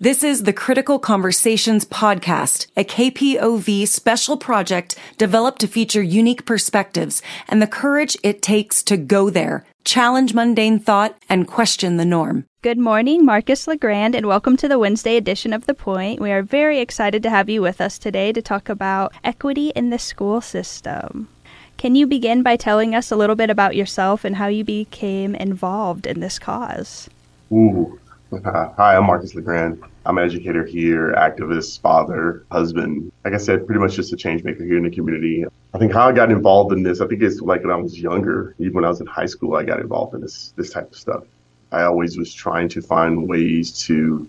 This 0.00 0.22
is 0.22 0.44
the 0.44 0.52
Critical 0.52 1.00
Conversations 1.00 1.84
podcast, 1.84 2.68
a 2.76 2.84
KPOV 2.84 3.88
special 3.88 4.36
project 4.36 4.94
developed 5.16 5.60
to 5.62 5.66
feature 5.66 6.00
unique 6.00 6.46
perspectives 6.46 7.20
and 7.48 7.60
the 7.60 7.66
courage 7.66 8.16
it 8.22 8.40
takes 8.40 8.84
to 8.84 8.96
go 8.96 9.28
there, 9.28 9.64
challenge 9.82 10.34
mundane 10.34 10.78
thought, 10.78 11.18
and 11.28 11.48
question 11.48 11.96
the 11.96 12.04
norm. 12.04 12.44
Good 12.62 12.78
morning, 12.78 13.24
Marcus 13.24 13.66
LeGrand, 13.66 14.14
and 14.14 14.26
welcome 14.26 14.56
to 14.58 14.68
the 14.68 14.78
Wednesday 14.78 15.16
edition 15.16 15.52
of 15.52 15.66
The 15.66 15.74
Point. 15.74 16.20
We 16.20 16.30
are 16.30 16.44
very 16.44 16.78
excited 16.78 17.24
to 17.24 17.30
have 17.30 17.50
you 17.50 17.60
with 17.60 17.80
us 17.80 17.98
today 17.98 18.32
to 18.34 18.40
talk 18.40 18.68
about 18.68 19.12
equity 19.24 19.70
in 19.70 19.90
the 19.90 19.98
school 19.98 20.40
system. 20.40 21.26
Can 21.76 21.96
you 21.96 22.06
begin 22.06 22.44
by 22.44 22.54
telling 22.54 22.94
us 22.94 23.10
a 23.10 23.16
little 23.16 23.34
bit 23.34 23.50
about 23.50 23.74
yourself 23.74 24.24
and 24.24 24.36
how 24.36 24.46
you 24.46 24.62
became 24.62 25.34
involved 25.34 26.06
in 26.06 26.20
this 26.20 26.38
cause? 26.38 27.10
Ooh, 27.50 27.98
Hi, 28.44 28.96
I'm 28.96 29.06
Marcus 29.06 29.34
LeGrand. 29.34 29.82
I'm 30.08 30.16
an 30.16 30.24
educator 30.24 30.64
here, 30.64 31.12
activist, 31.18 31.82
father, 31.82 32.46
husband. 32.50 33.12
Like 33.26 33.34
I 33.34 33.36
said, 33.36 33.66
pretty 33.66 33.78
much 33.78 33.94
just 33.94 34.10
a 34.10 34.16
change 34.16 34.42
maker 34.42 34.64
here 34.64 34.78
in 34.78 34.84
the 34.84 34.90
community. 34.90 35.44
I 35.74 35.78
think 35.78 35.92
how 35.92 36.08
I 36.08 36.12
got 36.12 36.30
involved 36.30 36.72
in 36.72 36.82
this, 36.82 37.02
I 37.02 37.06
think 37.06 37.22
it's 37.22 37.42
like 37.42 37.60
when 37.60 37.70
I 37.70 37.76
was 37.76 38.00
younger, 38.00 38.54
even 38.58 38.72
when 38.72 38.86
I 38.86 38.88
was 38.88 39.02
in 39.02 39.06
high 39.06 39.26
school, 39.26 39.54
I 39.54 39.64
got 39.64 39.80
involved 39.80 40.14
in 40.14 40.22
this 40.22 40.54
this 40.56 40.70
type 40.70 40.90
of 40.90 40.96
stuff. 40.96 41.24
I 41.72 41.82
always 41.82 42.16
was 42.16 42.32
trying 42.32 42.70
to 42.70 42.80
find 42.80 43.28
ways 43.28 43.78
to 43.80 44.26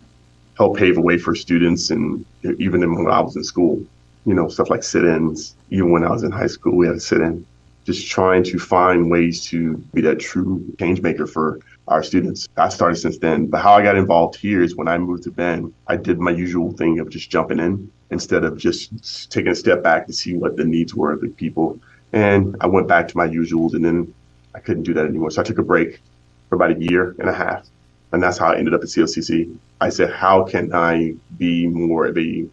help 0.58 0.78
pave 0.78 0.98
a 0.98 1.02
way 1.02 1.18
for 1.18 1.34
students 1.34 1.92
and 1.92 2.26
even 2.44 2.82
when 2.94 3.10
I 3.10 3.22
was 3.22 3.38
in 3.38 3.46
school, 3.46 3.82
you 4.26 4.34
know, 4.34 4.50
stuff 4.50 4.70
like 4.70 4.84
sit-ins. 4.84 5.56
Even 5.70 5.92
when 5.92 6.04
I 6.04 6.12
was 6.12 6.24
in 6.24 6.32
high 6.32 6.48
school, 6.48 6.76
we 6.76 6.88
had 6.88 6.98
a 6.98 7.00
sit-in. 7.00 7.46
Just 7.86 8.06
trying 8.12 8.44
to 8.44 8.60
find 8.60 9.10
ways 9.10 9.46
to 9.46 9.78
be 9.94 10.02
that 10.02 10.20
true 10.20 10.62
change 10.78 11.02
maker 11.02 11.26
for 11.26 11.62
our 11.90 12.04
students. 12.04 12.48
I 12.56 12.70
started 12.70 12.96
since 12.96 13.18
then. 13.18 13.48
But 13.48 13.62
how 13.62 13.74
I 13.74 13.84
got 13.84 13.98
involved 13.98 14.36
here 14.36 14.64
is 14.64 14.76
when 14.76 14.88
I 14.88 14.98
moved 14.98 15.24
to 15.24 15.32
Bend, 15.32 15.74
I 15.88 15.98
did 15.98 16.20
my 16.20 16.32
usual 16.32 16.72
thing 16.72 17.00
of 17.00 17.10
just 17.10 17.30
jumping 17.30 17.60
in 17.60 17.92
instead 18.12 18.44
of 18.44 18.58
just 18.58 19.32
taking 19.32 19.52
a 19.52 19.56
step 19.56 19.84
back 19.84 20.08
to 20.08 20.14
see 20.14 20.36
what 20.36 20.56
the 20.56 20.66
needs 20.66 20.96
were 20.96 21.12
of 21.12 21.22
the 21.22 21.30
people. 21.30 21.80
And 22.14 22.56
I 22.62 22.68
went 22.68 22.88
back 22.88 23.08
to 23.10 23.18
my 23.18 23.28
usuals 23.28 23.74
and 23.74 23.84
then 23.84 24.14
I 24.56 24.60
couldn't 24.60 24.84
do 24.84 24.94
that 24.94 25.06
anymore. 25.06 25.32
So 25.32 25.42
I 25.42 25.44
took 25.44 25.60
a 25.60 25.64
break 25.64 26.02
for 26.48 26.56
about 26.56 26.72
a 26.72 26.80
year 26.80 27.16
and 27.20 27.30
a 27.30 27.34
half. 27.34 27.68
And 28.12 28.24
that's 28.24 28.40
how 28.40 28.54
I 28.54 28.58
ended 28.58 28.74
up 28.74 28.82
at 28.82 28.88
COCC. 28.88 29.56
I 29.82 29.90
said, 29.90 30.12
how 30.12 30.44
can 30.44 30.74
I 30.74 31.14
be 31.38 31.68
more 31.68 32.08
of 32.08 32.18
a 32.18 32.46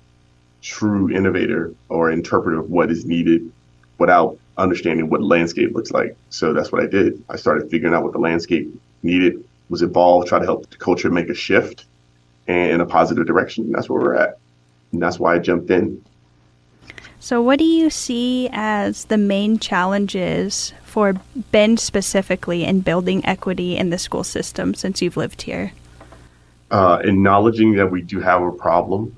true 0.60 1.10
innovator 1.10 1.72
or 1.88 2.10
interpreter 2.10 2.58
of 2.58 2.70
what 2.70 2.90
is 2.90 3.06
needed 3.06 3.50
without 3.98 4.38
understanding 4.58 5.08
what 5.08 5.22
landscape 5.22 5.74
looks 5.74 5.90
like. 5.90 6.16
So 6.30 6.52
that's 6.52 6.72
what 6.72 6.82
I 6.82 6.86
did. 6.86 7.22
I 7.28 7.36
started 7.36 7.70
figuring 7.70 7.94
out 7.94 8.02
what 8.02 8.12
the 8.12 8.18
landscape 8.18 8.68
needed, 9.06 9.42
was 9.68 9.82
involved, 9.82 10.28
try 10.28 10.38
to 10.38 10.44
help 10.44 10.68
the 10.70 10.76
culture 10.76 11.10
make 11.10 11.28
a 11.28 11.34
shift 11.34 11.86
and 12.46 12.72
in 12.72 12.80
a 12.80 12.86
positive 12.86 13.26
direction. 13.26 13.72
That's 13.72 13.88
where 13.88 14.00
we're 14.00 14.14
at. 14.16 14.38
And 14.92 15.02
that's 15.02 15.18
why 15.18 15.34
I 15.34 15.38
jumped 15.38 15.70
in. 15.70 16.04
So, 17.18 17.42
what 17.42 17.58
do 17.58 17.64
you 17.64 17.90
see 17.90 18.48
as 18.52 19.06
the 19.06 19.18
main 19.18 19.58
challenges 19.58 20.72
for 20.84 21.14
Bend 21.50 21.80
specifically 21.80 22.64
in 22.64 22.80
building 22.80 23.24
equity 23.26 23.76
in 23.76 23.90
the 23.90 23.98
school 23.98 24.22
system 24.22 24.74
since 24.74 25.02
you've 25.02 25.16
lived 25.16 25.42
here? 25.42 25.72
Uh, 26.70 27.00
acknowledging 27.02 27.74
that 27.76 27.90
we 27.90 28.02
do 28.02 28.20
have 28.20 28.42
a 28.42 28.52
problem. 28.52 29.16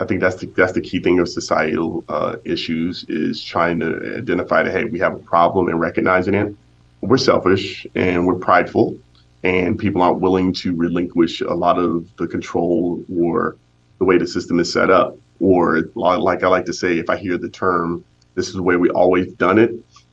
I 0.00 0.06
think 0.06 0.20
that's 0.20 0.36
the 0.36 0.46
that's 0.46 0.72
the 0.72 0.80
key 0.80 1.00
thing 1.00 1.18
of 1.18 1.28
societal 1.28 2.04
uh, 2.08 2.36
issues 2.44 3.04
is 3.08 3.44
trying 3.44 3.80
to 3.80 4.16
identify 4.18 4.62
that 4.62 4.72
hey, 4.72 4.84
we 4.84 4.98
have 4.98 5.14
a 5.14 5.18
problem 5.18 5.68
and 5.68 5.78
recognizing 5.78 6.34
it 6.34 6.54
we're 7.00 7.18
selfish 7.18 7.86
and 7.94 8.26
we're 8.26 8.34
prideful, 8.34 8.96
and 9.42 9.78
people 9.78 10.02
aren't 10.02 10.20
willing 10.20 10.52
to 10.52 10.74
relinquish 10.74 11.40
a 11.40 11.54
lot 11.54 11.78
of 11.78 12.08
the 12.16 12.26
control 12.26 13.04
or 13.14 13.56
the 13.98 14.04
way 14.04 14.18
the 14.18 14.26
system 14.26 14.60
is 14.60 14.72
set 14.72 14.90
up. 14.90 15.16
Or, 15.40 15.88
like 15.94 16.42
I 16.42 16.48
like 16.48 16.66
to 16.66 16.72
say, 16.72 16.98
if 16.98 17.08
I 17.08 17.16
hear 17.16 17.38
the 17.38 17.48
term, 17.48 18.04
this 18.34 18.48
is 18.48 18.54
the 18.54 18.62
way 18.62 18.76
we 18.76 18.90
always 18.90 19.32
done 19.34 19.58
it, 19.58 19.72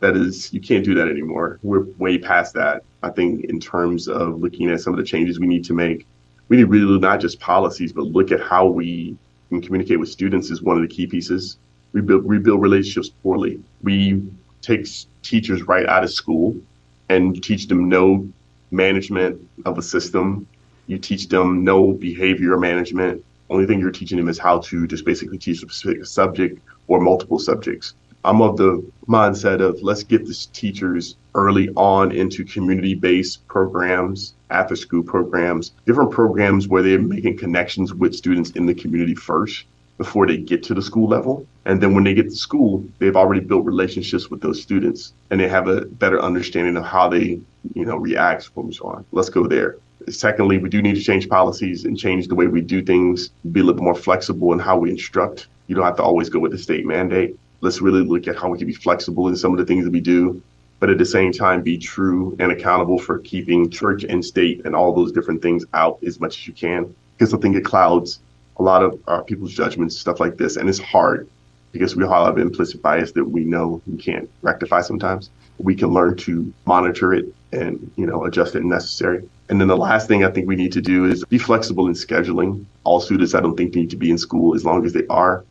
that 0.00 0.16
is, 0.16 0.52
you 0.52 0.60
can't 0.60 0.84
do 0.84 0.94
that 0.94 1.08
anymore. 1.08 1.60
We're 1.62 1.84
way 1.98 2.18
past 2.18 2.54
that. 2.54 2.82
I 3.04 3.10
think, 3.10 3.44
in 3.44 3.60
terms 3.60 4.08
of 4.08 4.40
looking 4.40 4.70
at 4.70 4.80
some 4.80 4.92
of 4.92 4.98
the 4.98 5.04
changes 5.04 5.38
we 5.38 5.46
need 5.46 5.64
to 5.66 5.72
make, 5.72 6.04
we 6.48 6.56
need 6.56 6.64
really 6.64 6.98
not 6.98 7.20
just 7.20 7.38
policies, 7.38 7.92
but 7.92 8.06
look 8.06 8.32
at 8.32 8.40
how 8.40 8.66
we 8.66 9.16
can 9.50 9.60
communicate 9.60 10.00
with 10.00 10.08
students 10.08 10.50
is 10.50 10.62
one 10.62 10.76
of 10.76 10.82
the 10.82 10.92
key 10.92 11.06
pieces. 11.06 11.58
We 11.92 12.00
build, 12.00 12.24
we 12.24 12.38
build 12.38 12.60
relationships 12.60 13.10
poorly. 13.22 13.62
We 13.82 14.22
takes 14.68 15.06
teachers 15.22 15.62
right 15.62 15.86
out 15.86 16.04
of 16.04 16.12
school 16.12 16.54
and 17.08 17.42
teach 17.42 17.66
them 17.68 17.88
no 17.88 18.28
management 18.70 19.40
of 19.64 19.78
a 19.78 19.82
system. 19.82 20.46
You 20.86 20.98
teach 20.98 21.28
them 21.28 21.64
no 21.64 21.92
behavior 21.92 22.56
management. 22.58 23.24
Only 23.48 23.64
thing 23.66 23.80
you're 23.80 23.90
teaching 23.90 24.18
them 24.18 24.28
is 24.28 24.38
how 24.38 24.58
to 24.60 24.86
just 24.86 25.06
basically 25.06 25.38
teach 25.38 25.56
a 25.56 25.60
specific 25.60 26.04
subject 26.04 26.60
or 26.86 27.00
multiple 27.00 27.38
subjects. 27.38 27.94
I'm 28.24 28.42
of 28.42 28.58
the 28.58 28.84
mindset 29.06 29.62
of 29.62 29.80
let's 29.82 30.02
get 30.02 30.26
these 30.26 30.46
teachers 30.46 31.16
early 31.34 31.70
on 31.70 32.12
into 32.12 32.44
community 32.44 32.94
based 32.94 33.46
programs, 33.48 34.34
after 34.50 34.76
school 34.76 35.02
programs, 35.02 35.72
different 35.86 36.10
programs 36.10 36.68
where 36.68 36.82
they're 36.82 37.00
making 37.00 37.38
connections 37.38 37.94
with 37.94 38.14
students 38.14 38.50
in 38.50 38.66
the 38.66 38.74
community 38.74 39.14
first 39.14 39.64
before 39.98 40.26
they 40.26 40.36
get 40.36 40.62
to 40.62 40.74
the 40.74 40.80
school 40.80 41.08
level. 41.08 41.46
And 41.66 41.82
then 41.82 41.94
when 41.94 42.04
they 42.04 42.14
get 42.14 42.30
to 42.30 42.36
school, 42.36 42.84
they've 42.98 43.16
already 43.16 43.40
built 43.40 43.66
relationships 43.66 44.30
with 44.30 44.40
those 44.40 44.62
students 44.62 45.12
and 45.30 45.38
they 45.38 45.48
have 45.48 45.68
a 45.68 45.82
better 45.84 46.22
understanding 46.22 46.76
of 46.76 46.84
how 46.84 47.08
they, 47.08 47.40
you 47.74 47.84
know, 47.84 47.96
react 47.96 48.48
and 48.56 48.74
so 48.74 48.86
on. 48.86 49.04
Let's 49.12 49.28
go 49.28 49.46
there. 49.46 49.76
Secondly, 50.08 50.56
we 50.58 50.70
do 50.70 50.80
need 50.80 50.94
to 50.94 51.02
change 51.02 51.28
policies 51.28 51.84
and 51.84 51.98
change 51.98 52.28
the 52.28 52.34
way 52.34 52.46
we 52.46 52.62
do 52.62 52.82
things, 52.82 53.30
be 53.52 53.60
a 53.60 53.64
little 53.64 53.82
more 53.82 53.94
flexible 53.94 54.52
in 54.52 54.58
how 54.58 54.78
we 54.78 54.90
instruct. 54.90 55.48
You 55.66 55.74
don't 55.74 55.84
have 55.84 55.96
to 55.96 56.02
always 56.02 56.30
go 56.30 56.38
with 56.38 56.52
the 56.52 56.58
state 56.58 56.86
mandate. 56.86 57.38
Let's 57.60 57.80
really 57.80 58.02
look 58.02 58.28
at 58.28 58.36
how 58.36 58.48
we 58.48 58.56
can 58.56 58.68
be 58.68 58.74
flexible 58.74 59.28
in 59.28 59.36
some 59.36 59.52
of 59.52 59.58
the 59.58 59.66
things 59.66 59.84
that 59.84 59.90
we 59.90 60.00
do, 60.00 60.40
but 60.78 60.88
at 60.88 60.98
the 60.98 61.04
same 61.04 61.32
time 61.32 61.60
be 61.60 61.76
true 61.76 62.36
and 62.38 62.52
accountable 62.52 62.98
for 62.98 63.18
keeping 63.18 63.68
church 63.68 64.04
and 64.04 64.24
state 64.24 64.64
and 64.64 64.76
all 64.76 64.94
those 64.94 65.10
different 65.10 65.42
things 65.42 65.64
out 65.74 65.98
as 66.06 66.20
much 66.20 66.38
as 66.38 66.46
you 66.46 66.52
can. 66.52 66.94
Because 67.18 67.34
I 67.34 67.38
think 67.38 67.56
it 67.56 67.64
clouds 67.64 68.20
a 68.58 68.62
lot 68.62 68.82
of 68.82 69.00
uh, 69.06 69.20
people's 69.22 69.52
judgments, 69.52 69.98
stuff 69.98 70.20
like 70.20 70.36
this. 70.36 70.56
And 70.56 70.68
it's 70.68 70.78
hard 70.78 71.28
because 71.72 71.94
we 71.94 72.04
all 72.04 72.26
have 72.26 72.38
implicit 72.38 72.82
bias 72.82 73.12
that 73.12 73.24
we 73.24 73.44
know 73.44 73.80
we 73.86 73.98
can't 73.98 74.28
rectify 74.42 74.80
sometimes. 74.80 75.30
We 75.58 75.74
can 75.74 75.88
learn 75.88 76.16
to 76.18 76.52
monitor 76.66 77.12
it 77.12 77.26
and, 77.52 77.90
you 77.96 78.06
know, 78.06 78.24
adjust 78.24 78.54
it 78.54 78.64
necessary. 78.64 79.28
And 79.48 79.60
then 79.60 79.68
the 79.68 79.76
last 79.76 80.08
thing 80.08 80.24
I 80.24 80.30
think 80.30 80.46
we 80.46 80.56
need 80.56 80.72
to 80.72 80.80
do 80.80 81.04
is 81.04 81.24
be 81.24 81.38
flexible 81.38 81.86
in 81.86 81.94
scheduling. 81.94 82.64
All 82.84 83.00
students, 83.00 83.34
I 83.34 83.40
don't 83.40 83.56
think 83.56 83.74
need 83.74 83.90
to 83.90 83.96
be 83.96 84.10
in 84.10 84.18
school 84.18 84.54
as 84.54 84.64
long 84.64 84.84
as 84.84 84.92
they 84.92 85.06
are. 85.08 85.44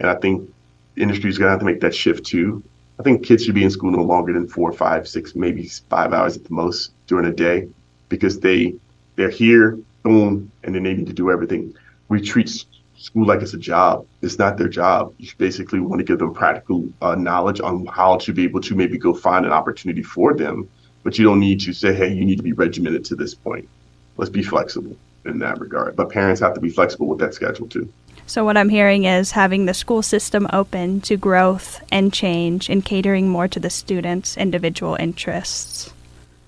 And 0.00 0.10
I 0.10 0.14
think 0.16 0.52
industry 0.96 1.30
is 1.30 1.38
going 1.38 1.46
to 1.46 1.50
have 1.50 1.60
to 1.60 1.64
make 1.64 1.80
that 1.80 1.94
shift 1.94 2.24
too. 2.24 2.62
I 2.98 3.02
think 3.02 3.24
kids 3.24 3.44
should 3.44 3.54
be 3.54 3.64
in 3.64 3.70
school 3.70 3.90
no 3.90 4.02
longer 4.02 4.32
than 4.32 4.48
four, 4.48 4.72
five, 4.72 5.08
six, 5.08 5.34
maybe 5.34 5.68
five 5.88 6.12
hours 6.12 6.36
at 6.36 6.44
the 6.44 6.54
most 6.54 6.92
during 7.06 7.26
a 7.26 7.32
day 7.32 7.68
because 8.08 8.40
they 8.40 8.74
they're 9.16 9.30
here, 9.30 9.78
boom, 10.02 10.50
and 10.62 10.74
then 10.74 10.82
they 10.82 10.94
need 10.94 11.06
to 11.06 11.12
do 11.12 11.30
everything 11.30 11.74
we 12.14 12.20
treat 12.20 12.64
school 12.96 13.26
like 13.26 13.42
it's 13.42 13.54
a 13.54 13.58
job. 13.58 14.06
It's 14.22 14.38
not 14.38 14.56
their 14.56 14.68
job. 14.68 15.12
You 15.18 15.28
basically 15.36 15.80
want 15.80 15.98
to 15.98 16.04
give 16.04 16.20
them 16.20 16.32
practical 16.32 16.88
uh, 17.02 17.16
knowledge 17.16 17.60
on 17.60 17.86
how 17.86 18.16
to 18.18 18.32
be 18.32 18.44
able 18.44 18.60
to 18.62 18.74
maybe 18.74 18.96
go 18.98 19.12
find 19.12 19.44
an 19.44 19.52
opportunity 19.52 20.02
for 20.02 20.32
them. 20.32 20.68
But 21.02 21.18
you 21.18 21.24
don't 21.24 21.40
need 21.40 21.60
to 21.62 21.72
say, 21.72 21.92
hey, 21.92 22.12
you 22.12 22.24
need 22.24 22.36
to 22.36 22.42
be 22.42 22.52
regimented 22.52 23.04
to 23.06 23.16
this 23.16 23.34
point. 23.34 23.68
Let's 24.16 24.30
be 24.30 24.42
flexible 24.42 24.96
in 25.24 25.38
that 25.40 25.60
regard. 25.60 25.96
But 25.96 26.10
parents 26.10 26.40
have 26.40 26.54
to 26.54 26.60
be 26.60 26.70
flexible 26.70 27.08
with 27.08 27.18
that 27.18 27.34
schedule 27.34 27.66
too. 27.66 27.92
So, 28.26 28.42
what 28.42 28.56
I'm 28.56 28.70
hearing 28.70 29.04
is 29.04 29.32
having 29.32 29.66
the 29.66 29.74
school 29.74 30.00
system 30.00 30.46
open 30.50 31.02
to 31.02 31.18
growth 31.18 31.82
and 31.92 32.10
change 32.10 32.70
and 32.70 32.82
catering 32.82 33.28
more 33.28 33.48
to 33.48 33.60
the 33.60 33.68
students' 33.68 34.38
individual 34.38 34.96
interests. 34.98 35.92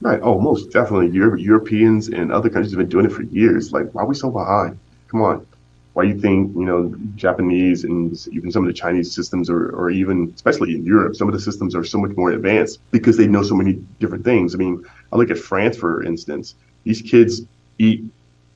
Right. 0.00 0.20
Oh, 0.22 0.40
most 0.40 0.72
definitely. 0.72 1.08
Europeans 1.10 2.08
and 2.08 2.32
other 2.32 2.48
countries 2.48 2.72
have 2.72 2.78
been 2.78 2.88
doing 2.88 3.04
it 3.04 3.12
for 3.12 3.24
years. 3.24 3.72
Like, 3.72 3.92
why 3.92 4.02
are 4.02 4.06
we 4.06 4.14
so 4.14 4.30
behind? 4.30 4.78
Come 5.08 5.22
on. 5.22 5.46
Why 5.96 6.02
you 6.02 6.20
think, 6.20 6.54
you 6.54 6.66
know, 6.66 6.94
Japanese 7.14 7.82
and 7.82 8.12
even 8.30 8.52
some 8.52 8.62
of 8.62 8.66
the 8.66 8.74
Chinese 8.74 9.14
systems 9.14 9.48
or, 9.48 9.70
or 9.70 9.88
even, 9.88 10.30
especially 10.34 10.74
in 10.74 10.84
Europe, 10.84 11.16
some 11.16 11.26
of 11.26 11.32
the 11.32 11.40
systems 11.40 11.74
are 11.74 11.84
so 11.84 11.96
much 11.96 12.14
more 12.18 12.32
advanced 12.32 12.80
because 12.90 13.16
they 13.16 13.26
know 13.26 13.42
so 13.42 13.54
many 13.54 13.82
different 13.98 14.22
things. 14.22 14.54
I 14.54 14.58
mean, 14.58 14.84
I 15.10 15.16
look 15.16 15.30
at 15.30 15.38
France, 15.38 15.78
for 15.78 16.02
instance. 16.02 16.54
These 16.84 17.00
kids 17.00 17.46
eat 17.78 18.04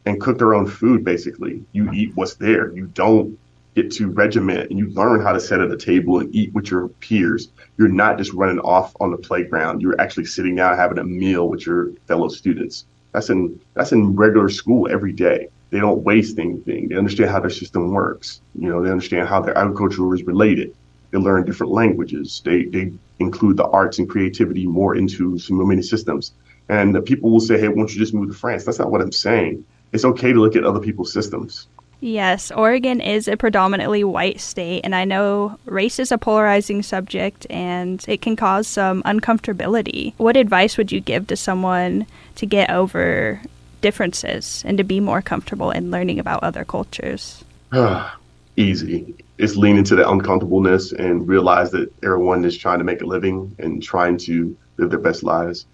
and 0.04 0.20
cook 0.20 0.36
their 0.36 0.52
own 0.52 0.66
food, 0.66 1.02
basically. 1.02 1.64
You 1.72 1.90
eat 1.92 2.14
what's 2.14 2.34
there. 2.34 2.74
You 2.76 2.88
don't 2.88 3.38
get 3.74 3.90
to 3.92 4.08
regiment 4.08 4.68
and 4.68 4.78
you 4.78 4.90
learn 4.90 5.22
how 5.22 5.32
to 5.32 5.40
sit 5.40 5.60
at 5.60 5.70
a 5.70 5.78
table 5.78 6.18
and 6.18 6.34
eat 6.34 6.52
with 6.52 6.70
your 6.70 6.88
peers. 6.88 7.48
You're 7.78 7.88
not 7.88 8.18
just 8.18 8.34
running 8.34 8.60
off 8.60 8.94
on 9.00 9.12
the 9.12 9.16
playground. 9.16 9.80
You're 9.80 9.98
actually 9.98 10.26
sitting 10.26 10.56
down 10.56 10.76
having 10.76 10.98
a 10.98 11.04
meal 11.04 11.48
with 11.48 11.64
your 11.64 11.92
fellow 12.06 12.28
students. 12.28 12.84
That's 13.12 13.30
in 13.30 13.58
that's 13.72 13.92
in 13.92 14.14
regular 14.14 14.50
school 14.50 14.90
every 14.90 15.14
day 15.14 15.48
they 15.70 15.78
don't 15.78 16.02
waste 16.02 16.38
anything. 16.38 16.88
They 16.88 16.96
understand 16.96 17.30
how 17.30 17.40
their 17.40 17.50
system 17.50 17.92
works. 17.92 18.40
You 18.54 18.68
know, 18.68 18.82
they 18.82 18.90
understand 18.90 19.28
how 19.28 19.40
their 19.40 19.56
agriculture 19.56 20.14
is 20.14 20.22
related. 20.24 20.74
They 21.10 21.18
learn 21.18 21.44
different 21.44 21.72
languages. 21.72 22.42
They 22.44 22.64
they 22.64 22.92
include 23.18 23.56
the 23.56 23.66
arts 23.66 23.98
and 23.98 24.08
creativity 24.08 24.66
more 24.66 24.96
into 24.96 25.38
so 25.38 25.54
many 25.54 25.82
systems. 25.82 26.32
And 26.68 27.04
people 27.04 27.30
will 27.30 27.40
say, 27.40 27.58
"Hey, 27.58 27.68
won't 27.68 27.92
you 27.92 27.98
just 27.98 28.14
move 28.14 28.28
to 28.28 28.34
France?" 28.34 28.64
That's 28.64 28.78
not 28.78 28.90
what 28.90 29.00
I'm 29.00 29.12
saying. 29.12 29.64
it's 29.92 30.04
okay 30.04 30.32
to 30.32 30.40
look 30.40 30.54
at 30.54 30.62
other 30.62 30.78
people's 30.78 31.12
systems. 31.12 31.66
Yes, 32.00 32.50
Oregon 32.52 33.00
is 33.00 33.26
a 33.26 33.36
predominantly 33.36 34.04
white 34.04 34.40
state, 34.40 34.82
and 34.84 34.94
I 34.94 35.04
know 35.04 35.58
race 35.66 35.98
is 35.98 36.12
a 36.12 36.16
polarizing 36.16 36.82
subject 36.82 37.46
and 37.50 38.02
it 38.08 38.22
can 38.22 38.36
cause 38.36 38.66
some 38.66 39.02
uncomfortability. 39.02 40.14
What 40.16 40.36
advice 40.36 40.78
would 40.78 40.92
you 40.92 41.00
give 41.00 41.26
to 41.26 41.36
someone 41.36 42.06
to 42.36 42.46
get 42.46 42.70
over 42.70 43.42
differences 43.80 44.62
and 44.66 44.78
to 44.78 44.84
be 44.84 45.00
more 45.00 45.22
comfortable 45.22 45.70
in 45.70 45.90
learning 45.90 46.18
about 46.18 46.42
other 46.42 46.64
cultures? 46.64 47.44
Easy. 48.56 49.14
It's 49.38 49.56
lean 49.56 49.78
into 49.78 49.96
the 49.96 50.08
uncomfortableness 50.08 50.92
and 50.92 51.26
realize 51.26 51.70
that 51.70 51.92
everyone 52.02 52.44
is 52.44 52.56
trying 52.56 52.78
to 52.78 52.84
make 52.84 53.00
a 53.00 53.06
living 53.06 53.54
and 53.58 53.82
trying 53.82 54.18
to 54.18 54.56
live 54.76 54.90
their 54.90 54.98
best 54.98 55.22
lives. 55.22 55.66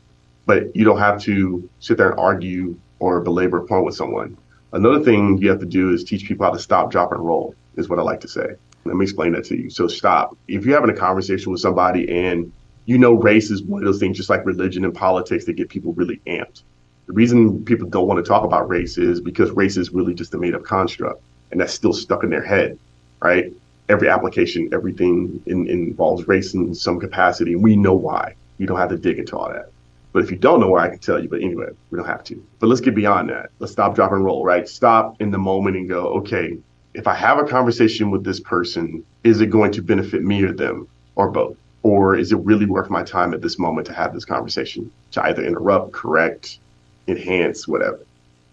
But 0.45 0.77
you 0.77 0.85
don't 0.85 0.99
have 0.99 1.21
to 1.23 1.69
sit 1.81 1.97
there 1.97 2.11
and 2.11 2.21
argue 2.21 2.79
or 2.99 3.21
belabor 3.21 3.59
a 3.59 3.67
point 3.67 3.85
with 3.85 3.97
someone 3.97 4.37
Another 4.77 5.03
thing 5.03 5.39
you 5.39 5.49
have 5.49 5.61
to 5.61 5.67
do 5.67 5.93
is 5.93 6.05
teach 6.05 6.27
people 6.27 6.45
how 6.45 6.53
to 6.53 6.59
stop, 6.59 6.91
drop, 6.91 7.13
and 7.13 7.25
roll, 7.25 7.55
is 7.77 7.89
what 7.89 7.99
I 7.99 8.03
like 8.03 8.21
to 8.21 8.29
say. 8.29 8.57
Let 8.85 8.97
me 8.97 9.05
explain 9.05 9.33
that 9.33 9.45
to 9.47 9.57
you. 9.57 9.71
So, 9.71 9.89
stop. 9.89 10.37
If 10.49 10.65
you're 10.65 10.79
having 10.79 10.95
a 10.95 10.99
conversation 10.99 11.51
with 11.53 11.63
somebody 11.63 12.27
and 12.27 12.53
you 12.85 12.99
know 12.99 13.15
race 13.15 13.51
is 13.51 13.63
one 13.63 13.83
of 13.83 13.87
those 13.87 13.99
things, 13.99 14.17
just 14.17 14.29
like 14.29 14.45
religion 14.45 14.85
and 14.85 14.95
politics, 14.95 15.45
that 15.47 15.55
get 15.55 15.71
people 15.71 15.93
really 15.95 16.21
amped. 16.27 16.63
The 17.07 17.13
reason 17.13 17.65
people 17.65 17.89
don't 17.89 18.09
want 18.09 18.25
to 18.25 18.29
talk 18.29 18.43
about 18.43 18.69
race 18.69 18.99
is 18.99 19.21
because 19.21 19.51
race 19.53 19.77
is 19.77 19.93
really 19.93 20.15
just 20.15 20.35
a 20.35 20.39
made 20.39 20.55
up 20.55 20.65
construct, 20.65 21.23
and 21.51 21.61
that's 21.61 21.73
still 21.73 21.93
stuck 21.93 22.25
in 22.25 22.31
their 22.31 22.45
head, 22.45 22.79
right? 23.21 23.53
Every 23.89 24.09
application, 24.09 24.69
everything 24.73 25.41
in, 25.47 25.69
involves 25.69 26.27
race 26.27 26.55
in 26.55 26.75
some 26.75 26.99
capacity. 26.99 27.53
And 27.53 27.63
we 27.63 27.77
know 27.77 27.95
why. 27.95 28.35
You 28.59 28.67
don't 28.67 28.79
have 28.79 28.89
to 28.89 28.99
dig 28.99 29.19
into 29.19 29.37
all 29.37 29.49
that. 29.51 29.71
But 30.13 30.25
if 30.25 30.31
you 30.31 30.37
don't 30.37 30.61
know 30.61 30.69
why, 30.69 30.87
I 30.87 30.89
can 30.89 30.99
tell 30.99 31.23
you. 31.23 31.29
But 31.29 31.43
anyway, 31.43 31.69
we 31.91 31.99
don't 31.99 32.09
have 32.09 32.25
to. 32.25 32.45
But 32.59 32.67
let's 32.67 32.81
get 32.81 32.95
beyond 32.95 33.29
that. 33.29 33.51
Let's 33.61 33.73
stop, 33.73 33.95
drop, 33.95 34.11
and 34.13 34.25
roll, 34.25 34.45
right? 34.45 34.69
Stop 34.69 35.21
in 35.21 35.31
the 35.31 35.39
moment 35.39 35.77
and 35.77 35.89
go, 35.89 36.07
okay, 36.19 36.59
if 36.95 37.07
I 37.07 37.15
have 37.15 37.39
a 37.39 37.45
conversation 37.45 38.11
with 38.11 38.25
this 38.25 38.41
person, 38.41 39.05
is 39.23 39.41
it 39.41 39.51
going 39.51 39.71
to 39.73 39.83
benefit 39.83 40.25
me 40.25 40.43
or 40.43 40.53
them 40.53 40.89
or 41.15 41.31
both? 41.31 41.57
Or 41.83 42.17
is 42.17 42.33
it 42.33 42.39
really 42.39 42.67
worth 42.67 42.91
my 42.91 43.05
time 43.05 43.35
at 43.35 43.43
this 43.43 43.59
moment 43.59 43.87
to 43.89 43.93
have 43.93 44.13
this 44.13 44.25
conversation 44.25 44.91
to 45.13 45.23
either 45.25 45.45
interrupt, 45.45 45.93
correct, 45.93 46.59
enhance, 47.09 47.69
whatever? 47.69 48.01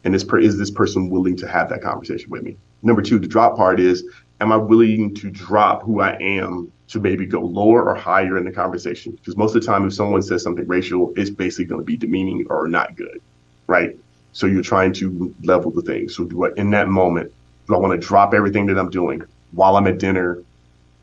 And 0.04 0.14
this 0.14 0.24
per- 0.24 0.40
is 0.40 0.58
this 0.58 0.72
person 0.72 1.10
willing 1.10 1.38
to 1.38 1.48
have 1.48 1.70
that 1.70 1.82
conversation 1.82 2.30
with 2.30 2.44
me? 2.44 2.58
Number 2.82 3.02
two, 3.02 3.20
the 3.20 3.28
drop 3.28 3.56
part 3.56 3.80
is, 3.80 4.04
am 4.42 4.52
I 4.52 4.58
willing 4.58 5.16
to 5.16 5.32
drop 5.32 5.84
who 5.84 6.02
I 6.02 6.18
am 6.20 6.72
to 6.94 7.00
maybe 7.00 7.26
go 7.26 7.40
lower 7.40 7.84
or 7.84 7.96
higher 7.96 8.38
in 8.38 8.46
the 8.46 8.52
conversation. 8.52 9.14
Because 9.14 9.36
most 9.36 9.56
of 9.56 9.62
the 9.62 9.66
time, 9.66 9.86
if 9.88 9.96
someone 9.96 10.22
says 10.22 10.44
something 10.44 10.68
racial, 10.68 11.12
it's 11.16 11.32
basically 11.32 11.66
going 11.66 11.82
to 11.82 11.86
be 11.86 11.98
demeaning 11.98 12.46
or 12.52 12.68
not 12.68 12.96
good, 12.96 13.20
right? 13.66 13.98
So 14.32 14.46
you're 14.46 14.62
trying 14.62 14.94
to 14.94 15.34
level 15.44 15.72
the 15.72 15.82
thing. 15.82 16.08
So 16.08 16.24
do 16.26 16.46
I, 16.46 16.50
in 16.56 16.70
that 16.70 16.90
moment, 16.90 17.32
do 17.68 17.74
I 17.74 17.80
want 17.80 18.00
to 18.00 18.08
drop 18.08 18.36
everything 18.36 18.68
that 18.68 18.78
I'm 18.78 18.92
doing 18.92 19.24
while 19.52 19.76
I'm 19.76 19.88
at 19.88 19.98
dinner, 19.98 20.44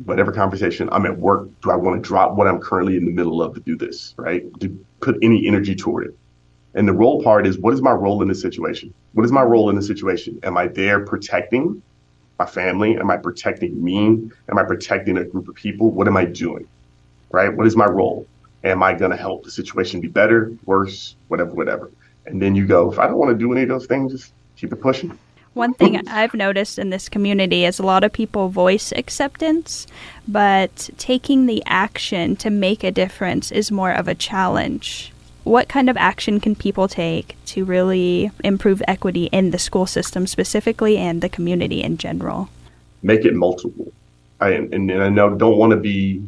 whatever 0.05 0.31
conversation 0.31 0.89
I'm 0.93 1.07
at 1.07 1.19
work? 1.19 1.49
Do 1.61 1.73
I 1.73 1.77
want 1.77 2.01
to 2.01 2.09
drop 2.09 2.37
what 2.37 2.47
I'm 2.47 2.61
currently 2.61 2.97
in 2.97 3.05
the 3.05 3.13
middle 3.13 3.43
of 3.43 3.55
to 3.55 3.61
do 3.61 3.77
this, 3.77 4.15
right? 4.17 4.45
To 4.61 4.87
put 5.01 5.17
any 5.23 5.45
energy 5.49 5.75
toward 5.75 6.07
it. 6.07 6.17
And 6.75 6.87
the 6.87 6.93
role 6.93 7.23
part 7.23 7.47
is 7.47 7.59
what 7.59 7.75
is 7.75 7.83
my 7.83 7.93
role 7.93 8.23
in 8.23 8.29
this 8.29 8.41
situation? 8.41 8.95
What 9.13 9.25
is 9.25 9.33
my 9.33 9.43
role 9.43 9.71
in 9.71 9.77
this 9.77 9.87
situation? 9.87 10.39
Am 10.43 10.57
I 10.57 10.69
there 10.69 11.05
protecting 11.05 11.83
my 12.39 12.47
family? 12.47 12.97
Am 12.97 13.11
I 13.11 13.17
protecting 13.17 13.83
me? 13.83 14.31
Am 14.49 14.59
I 14.59 14.65
protecting 14.65 15.19
a 15.19 15.25
group 15.25 15.49
of 15.49 15.55
people? 15.55 15.91
What 15.91 16.07
am 16.07 16.17
I 16.17 16.25
doing? 16.25 16.69
Right? 17.31 17.53
What 17.55 17.67
is 17.67 17.77
my 17.77 17.87
role? 17.87 18.27
Am 18.63 18.83
I 18.83 18.95
going 18.95 19.11
to 19.11 19.17
help 19.17 19.45
the 19.45 19.51
situation 19.51 20.01
be 20.01 20.09
better, 20.09 20.53
worse, 20.65 21.17
whatever, 21.29 21.51
whatever? 21.53 21.91
And 22.27 22.41
then 22.41 22.55
you 22.55 22.67
go, 22.67 22.93
if 22.93 22.99
I 22.99 23.07
don't 23.07 23.17
want 23.17 23.31
to 23.31 23.39
do 23.39 23.53
any 23.53 23.63
of 23.63 23.69
those 23.69 23.87
things, 23.87 24.13
just 24.13 24.33
keep 24.57 24.73
it 24.73 24.77
pushing. 24.77 25.19
One 25.55 25.75
thing 25.75 26.07
I've 26.09 26.35
noticed 26.35 26.79
in 26.79 26.91
this 26.91 27.09
community 27.09 27.65
is 27.65 27.81
a 27.81 27.83
lot 27.83 28.05
of 28.05 28.13
people 28.13 28.51
voice 28.51 28.93
acceptance, 28.93 29.87
but 30.29 30.91
taking 30.97 31.47
the 31.47 31.63
action 31.67 32.37
to 32.37 32.51
make 32.51 32.85
a 32.85 32.93
difference 32.93 33.51
is 33.51 33.73
more 33.73 33.91
of 33.91 34.07
a 34.07 34.15
challenge 34.15 35.13
what 35.45 35.69
kind 35.69 35.89
of 35.89 35.97
action 35.97 36.41
can 36.41 36.55
people 36.55 36.89
take 36.89 37.37
to 37.47 37.65
really 37.65 38.31
improve 38.45 38.83
equity 38.87 39.25
in 39.27 39.51
the 39.51 39.59
school 39.59 39.87
system 39.87 40.27
specifically 40.27 40.97
and 40.97 41.23
the 41.23 41.29
community 41.29 41.83
in 41.83 41.97
general? 41.97 42.49
Make 43.03 43.25
it 43.25 43.35
multiple. 43.35 43.93
I, 44.41 44.51
and, 44.51 44.91
and 44.91 45.03
I 45.03 45.09
know 45.09 45.35
don't 45.35 45.59
want 45.59 45.73
to 45.73 45.77
be 45.77 46.23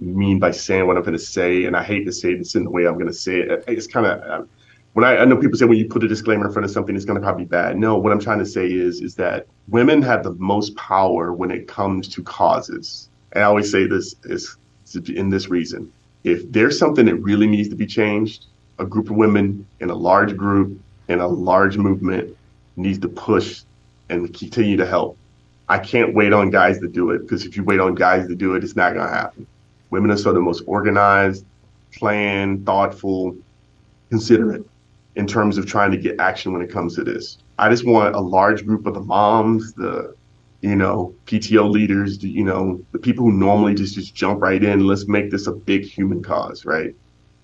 mean 0.00 0.38
by 0.38 0.52
saying 0.52 0.86
what 0.86 0.96
I'm 0.96 1.02
going 1.02 1.12
to 1.12 1.18
say, 1.18 1.64
and 1.64 1.76
I 1.76 1.82
hate 1.82 2.04
to 2.06 2.12
say 2.12 2.34
this 2.34 2.54
in 2.54 2.64
the 2.64 2.70
way 2.70 2.86
I'm 2.86 2.94
going 2.94 3.06
to 3.06 3.12
say 3.12 3.40
it. 3.40 3.64
It's 3.68 3.86
kind 3.86 4.06
of 4.06 4.48
when 4.94 5.04
I, 5.04 5.18
I, 5.18 5.24
know 5.24 5.36
people 5.36 5.58
say 5.58 5.64
when 5.64 5.78
you 5.78 5.86
put 5.86 6.02
a 6.04 6.08
disclaimer 6.08 6.46
in 6.46 6.52
front 6.52 6.64
of 6.64 6.70
something, 6.70 6.94
it's 6.94 7.04
going 7.04 7.18
to 7.18 7.22
probably 7.22 7.44
be 7.44 7.48
bad. 7.48 7.78
No, 7.78 7.96
what 7.96 8.12
I'm 8.12 8.20
trying 8.20 8.38
to 8.40 8.46
say 8.46 8.66
is 8.70 9.00
is 9.00 9.14
that 9.16 9.46
women 9.68 10.02
have 10.02 10.22
the 10.22 10.32
most 10.32 10.74
power 10.76 11.32
when 11.32 11.50
it 11.50 11.68
comes 11.68 12.08
to 12.08 12.22
causes. 12.22 13.08
And 13.32 13.42
I 13.42 13.46
always 13.46 13.70
say 13.70 13.86
this 13.86 14.14
is 14.24 14.56
in 15.08 15.30
this 15.30 15.48
reason 15.48 15.90
if 16.24 16.50
there's 16.52 16.78
something 16.78 17.06
that 17.06 17.16
really 17.16 17.46
needs 17.46 17.68
to 17.68 17.74
be 17.74 17.86
changed, 17.86 18.46
a 18.78 18.84
group 18.84 19.10
of 19.10 19.16
women 19.16 19.66
in 19.80 19.90
a 19.90 19.94
large 19.94 20.36
group 20.36 20.80
in 21.08 21.20
a 21.20 21.26
large 21.26 21.76
movement 21.76 22.36
needs 22.76 22.98
to 23.00 23.08
push 23.08 23.62
and 24.08 24.32
continue 24.34 24.76
to 24.76 24.86
help. 24.86 25.16
I 25.68 25.78
can't 25.78 26.14
wait 26.14 26.32
on 26.32 26.50
guys 26.50 26.78
to 26.80 26.88
do 26.88 27.10
it 27.10 27.20
because 27.20 27.44
if 27.44 27.56
you 27.56 27.64
wait 27.64 27.80
on 27.80 27.94
guys 27.94 28.26
to 28.28 28.34
do 28.34 28.54
it, 28.54 28.64
it's 28.64 28.76
not 28.76 28.94
going 28.94 29.06
to 29.06 29.12
happen. 29.12 29.46
Women 29.90 30.10
are 30.10 30.14
of 30.14 30.34
the 30.34 30.40
most 30.40 30.62
organized, 30.66 31.44
planned, 31.92 32.64
thoughtful, 32.66 33.36
considerate 34.10 34.66
in 35.16 35.26
terms 35.26 35.58
of 35.58 35.66
trying 35.66 35.90
to 35.90 35.96
get 35.96 36.18
action 36.18 36.52
when 36.52 36.62
it 36.62 36.70
comes 36.70 36.94
to 36.96 37.04
this. 37.04 37.38
I 37.58 37.68
just 37.68 37.86
want 37.86 38.14
a 38.14 38.20
large 38.20 38.64
group 38.64 38.86
of 38.86 38.94
the 38.94 39.00
moms, 39.00 39.72
the 39.74 40.14
you 40.62 40.76
know, 40.76 41.12
PTO 41.26 41.68
leaders, 41.68 42.22
you 42.22 42.44
know, 42.44 42.80
the 42.92 42.98
people 42.98 43.24
who 43.24 43.32
normally 43.32 43.74
just, 43.74 43.96
just 43.96 44.14
jump 44.14 44.40
right 44.40 44.62
in. 44.62 44.86
Let's 44.86 45.08
make 45.08 45.30
this 45.30 45.48
a 45.48 45.52
big 45.52 45.84
human 45.84 46.22
cause, 46.22 46.64
right? 46.64 46.94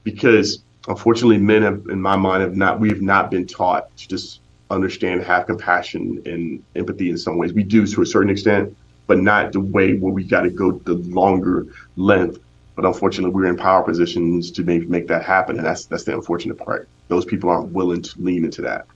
Because 0.04 0.62
unfortunately, 0.86 1.38
men 1.38 1.62
have, 1.62 1.86
in 1.90 2.00
my 2.00 2.14
mind, 2.14 2.42
have 2.42 2.56
not, 2.56 2.78
we 2.78 2.88
have 2.88 3.02
not 3.02 3.30
been 3.30 3.44
taught 3.44 3.94
to 3.96 4.08
just 4.08 4.40
understand, 4.70 5.24
have 5.24 5.46
compassion 5.46 6.22
and 6.26 6.62
empathy 6.76 7.10
in 7.10 7.18
some 7.18 7.38
ways. 7.38 7.52
We 7.52 7.64
do 7.64 7.86
to 7.88 8.02
a 8.02 8.06
certain 8.06 8.30
extent, 8.30 8.76
but 9.08 9.18
not 9.18 9.52
the 9.52 9.60
way 9.60 9.94
where 9.94 10.12
we 10.12 10.22
got 10.22 10.42
to 10.42 10.50
go 10.50 10.72
the 10.72 10.94
longer 10.94 11.66
length. 11.96 12.38
But 12.76 12.84
unfortunately, 12.84 13.34
we're 13.34 13.46
in 13.46 13.56
power 13.56 13.82
positions 13.82 14.52
to 14.52 14.62
maybe 14.62 14.86
make 14.86 15.08
that 15.08 15.24
happen. 15.24 15.56
And 15.56 15.66
that's, 15.66 15.86
that's 15.86 16.04
the 16.04 16.14
unfortunate 16.14 16.56
part. 16.56 16.88
Those 17.08 17.24
people 17.24 17.50
aren't 17.50 17.72
willing 17.72 18.02
to 18.02 18.22
lean 18.22 18.44
into 18.44 18.62
that. 18.62 18.86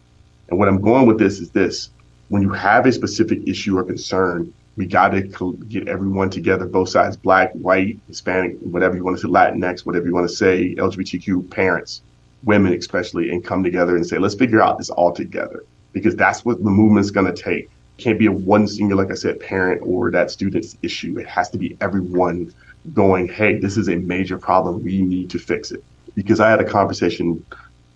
And 0.48 0.60
what 0.60 0.68
I'm 0.68 0.80
going 0.80 1.06
with 1.06 1.18
this 1.18 1.40
is 1.40 1.50
this 1.50 1.90
when 2.32 2.40
you 2.40 2.48
have 2.48 2.86
a 2.86 2.92
specific 2.92 3.46
issue 3.46 3.76
or 3.76 3.84
concern, 3.84 4.50
we 4.76 4.86
got 4.86 5.10
to 5.10 5.20
get 5.68 5.86
everyone 5.86 6.30
together, 6.30 6.64
both 6.64 6.88
sides, 6.88 7.14
black, 7.14 7.52
white, 7.52 7.98
Hispanic, 8.08 8.56
whatever 8.60 8.96
you 8.96 9.04
want 9.04 9.18
to 9.18 9.20
say, 9.20 9.28
Latinx, 9.28 9.84
whatever 9.84 10.06
you 10.06 10.14
want 10.14 10.26
to 10.26 10.34
say, 10.34 10.74
LGBTQ 10.76 11.50
parents, 11.50 12.00
women 12.42 12.72
especially, 12.72 13.28
and 13.28 13.44
come 13.44 13.62
together 13.62 13.96
and 13.96 14.06
say, 14.06 14.16
let's 14.16 14.34
figure 14.34 14.62
out 14.62 14.78
this 14.78 14.88
all 14.88 15.12
together 15.12 15.62
because 15.92 16.16
that's 16.16 16.42
what 16.42 16.64
the 16.64 16.70
movement's 16.70 17.10
going 17.10 17.26
to 17.26 17.34
take. 17.34 17.64
It 17.98 18.02
can't 18.02 18.18
be 18.18 18.24
a 18.24 18.32
one 18.32 18.66
single, 18.66 18.96
like 18.96 19.10
I 19.10 19.14
said, 19.14 19.38
parent 19.38 19.82
or 19.84 20.10
that 20.12 20.30
student's 20.30 20.78
issue. 20.80 21.18
It 21.18 21.26
has 21.26 21.50
to 21.50 21.58
be 21.58 21.76
everyone 21.82 22.50
going, 22.94 23.28
hey, 23.28 23.58
this 23.58 23.76
is 23.76 23.90
a 23.90 23.96
major 23.96 24.38
problem. 24.38 24.82
We 24.82 25.02
need 25.02 25.28
to 25.28 25.38
fix 25.38 25.70
it. 25.70 25.84
Because 26.14 26.40
I 26.40 26.48
had 26.48 26.62
a 26.62 26.64
conversation, 26.64 27.44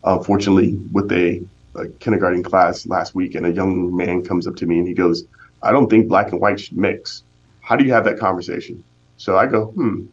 unfortunately, 0.05 0.77
with 0.93 1.11
a 1.11 1.43
a 1.77 1.89
kindergarten 1.89 2.43
class 2.43 2.87
last 2.87 3.15
week, 3.15 3.35
and 3.35 3.47
a 3.47 3.53
young 3.53 3.95
man 3.95 4.25
comes 4.25 4.47
up 4.47 4.57
to 4.57 4.67
me 4.67 4.79
and 4.79 4.89
he 4.89 4.95
goes, 4.95 5.25
I 5.63 5.73
don't 5.73 5.89
think 5.89 6.09
black 6.09 6.33
and 6.33 6.41
white 6.41 6.61
should 6.61 6.77
mix. 6.77 7.23
How 7.61 7.77
do 7.77 7.85
you 7.85 7.93
have 7.93 8.05
that 8.05 8.19
conversation? 8.19 8.83
So 9.17 9.37
I 9.37 9.47
go, 9.47 9.67
hmm, 9.67 10.07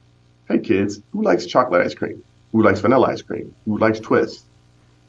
hey 0.47 0.59
kids, 0.59 1.01
who 1.11 1.23
likes 1.23 1.45
chocolate 1.45 1.85
ice 1.85 1.93
cream? 1.93 2.23
Who 2.51 2.63
likes 2.63 2.79
vanilla 2.79 3.07
ice 3.07 3.21
cream? 3.21 3.53
Who 3.65 3.77
likes 3.77 3.99
twist? 3.99 4.45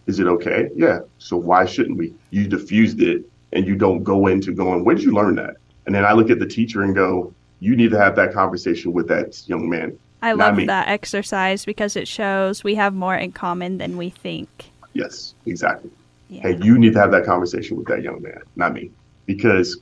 Is 0.06 0.18
it 0.18 0.26
okay? 0.26 0.68
Yeah. 0.74 1.00
So 1.18 1.36
why 1.36 1.64
shouldn't 1.64 1.96
we? 1.96 2.14
You 2.30 2.46
diffused 2.46 3.00
it 3.00 3.24
and 3.52 3.66
you 3.66 3.76
don't 3.76 4.02
go 4.02 4.26
into 4.26 4.52
going, 4.52 4.84
where 4.84 4.94
did 4.94 5.04
you 5.04 5.12
learn 5.12 5.36
that? 5.36 5.56
And 5.86 5.94
then 5.94 6.04
I 6.04 6.12
look 6.12 6.30
at 6.30 6.38
the 6.38 6.46
teacher 6.46 6.82
and 6.82 6.94
go, 6.94 7.32
you 7.60 7.76
need 7.76 7.90
to 7.92 7.98
have 7.98 8.16
that 8.16 8.32
conversation 8.32 8.92
with 8.92 9.08
that 9.08 9.48
young 9.48 9.68
man. 9.68 9.98
I 10.20 10.32
love 10.32 10.56
that 10.56 10.88
exercise 10.88 11.64
because 11.64 11.96
it 11.96 12.08
shows 12.08 12.64
we 12.64 12.74
have 12.76 12.94
more 12.94 13.14
in 13.14 13.32
common 13.32 13.78
than 13.78 13.96
we 13.96 14.10
think. 14.10 14.70
Yes, 14.94 15.34
exactly. 15.44 15.90
Yeah. 16.28 16.42
Hey, 16.42 16.58
you 16.62 16.78
need 16.78 16.94
to 16.94 16.98
have 16.98 17.10
that 17.12 17.24
conversation 17.24 17.76
with 17.76 17.86
that 17.88 18.02
young 18.02 18.22
man, 18.22 18.40
not 18.56 18.72
me. 18.72 18.90
Because 19.26 19.78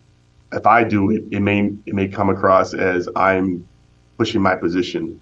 if 0.53 0.67
I 0.67 0.85
do 0.85 1.11
it, 1.11 1.25
it 1.31 1.41
may 1.41 1.73
it 1.87 1.95
may 1.95 2.09
come 2.09 2.29
across 2.29 2.75
as 2.75 3.09
I'm 3.17 3.67
pushing 4.19 4.43
my 4.43 4.55
position, 4.55 5.21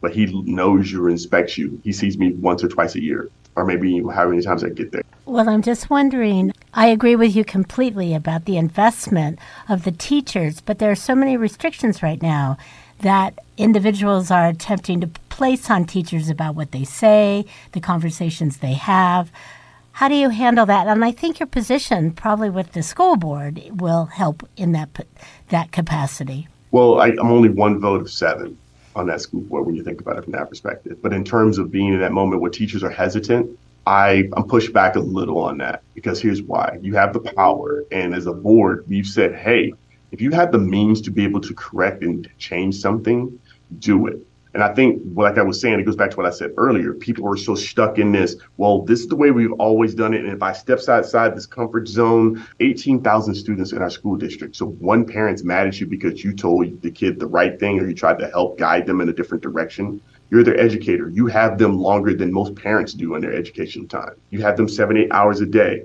but 0.00 0.14
he 0.14 0.26
knows 0.44 0.90
you 0.90 1.04
or 1.04 1.10
inspects 1.10 1.56
you. 1.56 1.80
He 1.82 1.92
sees 1.92 2.18
me 2.18 2.32
once 2.34 2.62
or 2.62 2.68
twice 2.68 2.94
a 2.94 3.02
year, 3.02 3.30
or 3.54 3.64
maybe 3.64 4.02
how 4.12 4.28
many 4.28 4.42
times 4.42 4.62
I 4.64 4.68
get 4.68 4.92
there. 4.92 5.02
Well, 5.24 5.48
I'm 5.48 5.62
just 5.62 5.90
wondering. 5.90 6.52
I 6.74 6.86
agree 6.88 7.16
with 7.16 7.34
you 7.34 7.44
completely 7.44 8.14
about 8.14 8.44
the 8.44 8.56
investment 8.56 9.38
of 9.68 9.84
the 9.84 9.92
teachers, 9.92 10.60
but 10.60 10.78
there 10.78 10.90
are 10.90 10.96
so 10.96 11.14
many 11.14 11.36
restrictions 11.36 12.02
right 12.02 12.20
now 12.20 12.58
that 13.00 13.38
individuals 13.56 14.30
are 14.30 14.46
attempting 14.46 15.00
to 15.00 15.08
place 15.28 15.68
on 15.70 15.84
teachers 15.84 16.28
about 16.28 16.54
what 16.54 16.72
they 16.72 16.84
say, 16.84 17.44
the 17.72 17.80
conversations 17.80 18.58
they 18.58 18.74
have. 18.74 19.30
How 19.96 20.08
do 20.08 20.14
you 20.14 20.28
handle 20.28 20.66
that? 20.66 20.88
And 20.88 21.02
I 21.02 21.10
think 21.10 21.40
your 21.40 21.46
position, 21.46 22.12
probably 22.12 22.50
with 22.50 22.72
the 22.72 22.82
school 22.82 23.16
board, 23.16 23.62
will 23.80 24.04
help 24.04 24.46
in 24.54 24.72
that 24.72 25.06
that 25.48 25.72
capacity. 25.72 26.48
Well, 26.70 27.00
I, 27.00 27.06
I'm 27.12 27.32
only 27.32 27.48
one 27.48 27.80
vote 27.80 28.02
of 28.02 28.10
seven 28.10 28.58
on 28.94 29.06
that 29.06 29.22
school 29.22 29.40
board 29.40 29.64
when 29.64 29.74
you 29.74 29.82
think 29.82 30.02
about 30.02 30.18
it 30.18 30.24
from 30.24 30.34
that 30.34 30.50
perspective. 30.50 30.98
But 31.00 31.14
in 31.14 31.24
terms 31.24 31.56
of 31.56 31.72
being 31.72 31.94
in 31.94 32.00
that 32.00 32.12
moment 32.12 32.42
where 32.42 32.50
teachers 32.50 32.84
are 32.84 32.90
hesitant, 32.90 33.58
I, 33.86 34.28
I'm 34.36 34.46
pushed 34.46 34.74
back 34.74 34.96
a 34.96 35.00
little 35.00 35.38
on 35.38 35.56
that 35.58 35.82
because 35.94 36.20
here's 36.20 36.42
why. 36.42 36.78
You 36.82 36.94
have 36.96 37.14
the 37.14 37.20
power. 37.20 37.82
And 37.90 38.14
as 38.14 38.26
a 38.26 38.34
board, 38.34 38.84
we've 38.86 39.06
said, 39.06 39.34
hey, 39.34 39.72
if 40.12 40.20
you 40.20 40.30
have 40.32 40.52
the 40.52 40.58
means 40.58 41.00
to 41.00 41.10
be 41.10 41.24
able 41.24 41.40
to 41.40 41.54
correct 41.54 42.02
and 42.02 42.28
change 42.36 42.74
something, 42.74 43.40
do 43.78 44.08
it. 44.08 44.18
And 44.56 44.64
I 44.64 44.72
think, 44.72 45.02
like 45.12 45.36
I 45.36 45.42
was 45.42 45.60
saying, 45.60 45.78
it 45.78 45.82
goes 45.82 45.96
back 45.96 46.12
to 46.12 46.16
what 46.16 46.24
I 46.24 46.30
said 46.30 46.52
earlier. 46.56 46.94
People 46.94 47.30
are 47.30 47.36
so 47.36 47.54
stuck 47.54 47.98
in 47.98 48.10
this. 48.10 48.36
Well, 48.56 48.80
this 48.80 49.00
is 49.00 49.06
the 49.06 49.14
way 49.14 49.30
we've 49.30 49.52
always 49.52 49.94
done 49.94 50.14
it. 50.14 50.24
And 50.24 50.32
if 50.32 50.42
I 50.42 50.54
step 50.54 50.78
outside 50.88 51.36
this 51.36 51.44
comfort 51.44 51.86
zone, 51.86 52.42
18,000 52.60 53.34
students 53.34 53.72
in 53.72 53.82
our 53.82 53.90
school 53.90 54.16
district. 54.16 54.56
So 54.56 54.64
one 54.64 55.04
parent's 55.04 55.44
mad 55.44 55.66
at 55.66 55.78
you 55.78 55.86
because 55.86 56.24
you 56.24 56.32
told 56.32 56.80
the 56.80 56.90
kid 56.90 57.20
the 57.20 57.26
right 57.26 57.60
thing 57.60 57.78
or 57.78 57.86
you 57.86 57.94
tried 57.94 58.18
to 58.20 58.30
help 58.30 58.56
guide 58.56 58.86
them 58.86 59.02
in 59.02 59.10
a 59.10 59.12
different 59.12 59.42
direction. 59.42 60.00
You're 60.30 60.42
their 60.42 60.58
educator. 60.58 61.10
You 61.10 61.26
have 61.26 61.58
them 61.58 61.78
longer 61.78 62.14
than 62.14 62.32
most 62.32 62.54
parents 62.54 62.94
do 62.94 63.14
in 63.14 63.20
their 63.20 63.34
education 63.34 63.86
time. 63.86 64.14
You 64.30 64.40
have 64.40 64.56
them 64.56 64.70
seven, 64.70 64.96
eight 64.96 65.12
hours 65.12 65.42
a 65.42 65.46
day. 65.46 65.84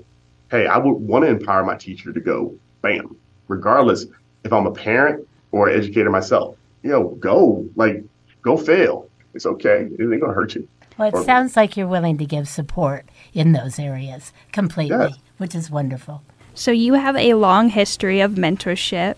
Hey, 0.50 0.66
I 0.66 0.78
would 0.78 0.92
want 0.92 1.26
to 1.26 1.30
empower 1.30 1.62
my 1.62 1.76
teacher 1.76 2.10
to 2.10 2.20
go, 2.20 2.54
bam, 2.80 3.18
regardless 3.48 4.06
if 4.44 4.52
I'm 4.54 4.64
a 4.64 4.72
parent 4.72 5.28
or 5.50 5.68
an 5.68 5.78
educator 5.78 6.08
myself. 6.08 6.56
You 6.82 6.90
know, 6.92 7.08
go. 7.20 7.68
Like, 7.76 8.02
go 8.42 8.56
fail. 8.56 9.08
It's 9.34 9.46
okay. 9.46 9.88
It 9.98 10.00
ain't 10.00 10.20
gonna 10.20 10.32
hurt 10.32 10.54
you. 10.54 10.68
Well, 10.98 11.08
it 11.08 11.14
or, 11.14 11.24
sounds 11.24 11.56
like 11.56 11.76
you're 11.76 11.86
willing 11.86 12.18
to 12.18 12.26
give 12.26 12.48
support 12.48 13.06
in 13.32 13.52
those 13.52 13.78
areas 13.78 14.32
completely, 14.52 14.96
yeah. 14.96 15.10
which 15.38 15.54
is 15.54 15.70
wonderful. 15.70 16.22
So 16.54 16.70
you 16.70 16.94
have 16.94 17.16
a 17.16 17.34
long 17.34 17.70
history 17.70 18.20
of 18.20 18.32
mentorship, 18.32 19.16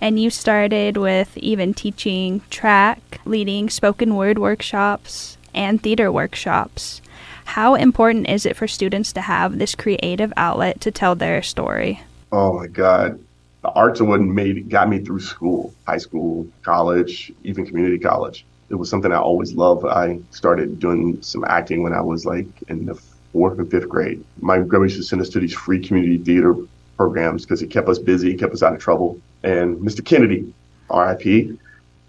and 0.00 0.20
you 0.20 0.28
started 0.28 0.98
with 0.98 1.36
even 1.38 1.72
teaching 1.72 2.42
track, 2.50 3.20
leading 3.24 3.70
spoken 3.70 4.16
word 4.16 4.38
workshops, 4.38 5.38
and 5.54 5.82
theater 5.82 6.12
workshops. 6.12 7.00
How 7.46 7.74
important 7.74 8.28
is 8.28 8.44
it 8.44 8.56
for 8.56 8.68
students 8.68 9.12
to 9.14 9.22
have 9.22 9.58
this 9.58 9.74
creative 9.74 10.32
outlet 10.36 10.80
to 10.82 10.90
tell 10.90 11.14
their 11.14 11.42
story? 11.42 12.02
Oh 12.32 12.52
my 12.52 12.66
God. 12.66 13.18
The 13.62 13.70
arts 13.70 14.00
are 14.02 14.04
what 14.04 14.20
made 14.20 14.68
got 14.68 14.90
me 14.90 14.98
through 14.98 15.20
school, 15.20 15.72
high 15.86 15.98
school, 15.98 16.46
college, 16.62 17.32
even 17.44 17.64
community 17.64 17.98
college 17.98 18.44
it 18.70 18.74
was 18.74 18.88
something 18.90 19.12
I 19.12 19.18
always 19.18 19.54
loved. 19.54 19.84
I 19.84 20.18
started 20.30 20.78
doing 20.78 21.20
some 21.22 21.44
acting 21.44 21.82
when 21.82 21.92
I 21.92 22.00
was 22.00 22.24
like 22.24 22.46
in 22.68 22.86
the 22.86 22.94
fourth 23.32 23.58
and 23.58 23.70
fifth 23.70 23.88
grade. 23.88 24.24
My 24.40 24.58
grandma 24.58 24.84
used 24.84 24.96
to 24.96 25.02
send 25.02 25.20
us 25.20 25.28
to 25.30 25.40
these 25.40 25.54
free 25.54 25.80
community 25.80 26.18
theater 26.18 26.56
programs 26.96 27.44
because 27.44 27.62
it 27.62 27.70
kept 27.70 27.88
us 27.88 27.98
busy, 27.98 28.34
kept 28.34 28.54
us 28.54 28.62
out 28.62 28.72
of 28.72 28.80
trouble. 28.80 29.20
And 29.42 29.76
Mr. 29.78 30.04
Kennedy, 30.04 30.52
RIP, 30.88 31.58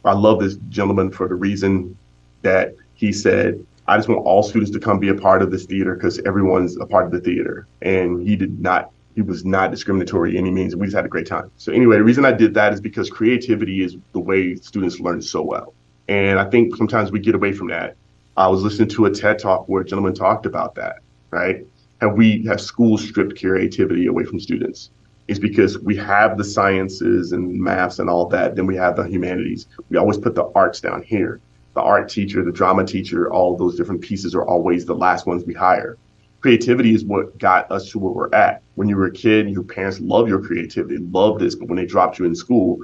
I 0.05 0.13
love 0.13 0.39
this 0.39 0.55
gentleman 0.69 1.11
for 1.11 1.27
the 1.27 1.35
reason 1.35 1.97
that 2.43 2.75
he 2.93 3.11
said, 3.11 3.65
I 3.87 3.97
just 3.97 4.07
want 4.07 4.25
all 4.25 4.43
students 4.43 4.71
to 4.71 4.79
come 4.79 4.99
be 4.99 5.09
a 5.09 5.15
part 5.15 5.41
of 5.41 5.51
this 5.51 5.65
theater 5.65 5.95
because 5.95 6.19
everyone's 6.19 6.77
a 6.77 6.85
part 6.85 7.05
of 7.05 7.11
the 7.11 7.19
theater. 7.19 7.67
And 7.81 8.27
he 8.27 8.35
did 8.35 8.59
not 8.59 8.91
he 9.15 9.21
was 9.21 9.45
not 9.45 9.71
discriminatory 9.71 10.37
any 10.37 10.51
means. 10.51 10.75
We 10.75 10.87
just 10.87 10.95
had 10.95 11.05
a 11.05 11.09
great 11.09 11.25
time. 11.25 11.49
So 11.57 11.71
anyway, 11.71 11.95
the 11.97 12.03
reason 12.03 12.25
I 12.25 12.33
did 12.33 12.53
that 12.55 12.73
is 12.73 12.81
because 12.81 13.09
creativity 13.09 13.81
is 13.81 13.95
the 14.11 14.19
way 14.19 14.55
students 14.55 14.99
learn 14.99 15.21
so 15.21 15.41
well. 15.41 15.73
And 16.07 16.39
I 16.39 16.49
think 16.49 16.75
sometimes 16.75 17.11
we 17.11 17.19
get 17.19 17.35
away 17.35 17.51
from 17.51 17.67
that. 17.67 17.95
I 18.37 18.47
was 18.47 18.61
listening 18.61 18.89
to 18.89 19.05
a 19.05 19.11
TED 19.11 19.39
talk 19.39 19.67
where 19.67 19.81
a 19.81 19.85
gentleman 19.85 20.13
talked 20.13 20.45
about 20.45 20.75
that, 20.75 20.97
right? 21.31 21.65
Have 22.01 22.13
we 22.13 22.43
have 22.45 22.61
schools 22.61 23.07
stripped 23.07 23.39
creativity 23.39 24.07
away 24.07 24.25
from 24.25 24.39
students? 24.39 24.91
It's 25.27 25.39
because 25.39 25.79
we 25.79 25.95
have 25.95 26.37
the 26.37 26.43
sciences 26.43 27.31
and 27.31 27.59
maths 27.59 27.97
and 27.99 28.09
all 28.09 28.27
that, 28.27 28.55
then 28.55 28.67
we 28.67 28.75
have 28.75 28.95
the 28.95 29.03
humanities. 29.03 29.67
We 29.89 29.97
always 29.97 30.17
put 30.17 30.35
the 30.35 30.51
arts 30.53 30.79
down 30.79 31.01
here. 31.01 31.39
The 31.73 31.81
art 31.81 32.09
teacher, 32.09 32.43
the 32.43 32.51
drama 32.51 32.85
teacher, 32.85 33.31
all 33.31 33.57
those 33.57 33.75
different 33.75 34.01
pieces 34.01 34.35
are 34.35 34.45
always 34.45 34.85
the 34.85 34.93
last 34.93 35.25
ones 35.25 35.43
we 35.45 35.53
hire. 35.53 35.97
Creativity 36.41 36.93
is 36.93 37.03
what 37.03 37.37
got 37.39 37.71
us 37.71 37.89
to 37.89 37.99
where 37.99 38.13
we're 38.13 38.35
at. 38.35 38.61
When 38.75 38.87
you 38.87 38.97
were 38.97 39.07
a 39.07 39.11
kid, 39.11 39.49
your 39.49 39.63
parents 39.63 39.99
love 39.99 40.27
your 40.27 40.41
creativity, 40.41 40.97
love 40.97 41.39
this, 41.39 41.55
but 41.55 41.67
when 41.67 41.77
they 41.77 41.85
dropped 41.85 42.19
you 42.19 42.25
in 42.25 42.35
school, 42.35 42.79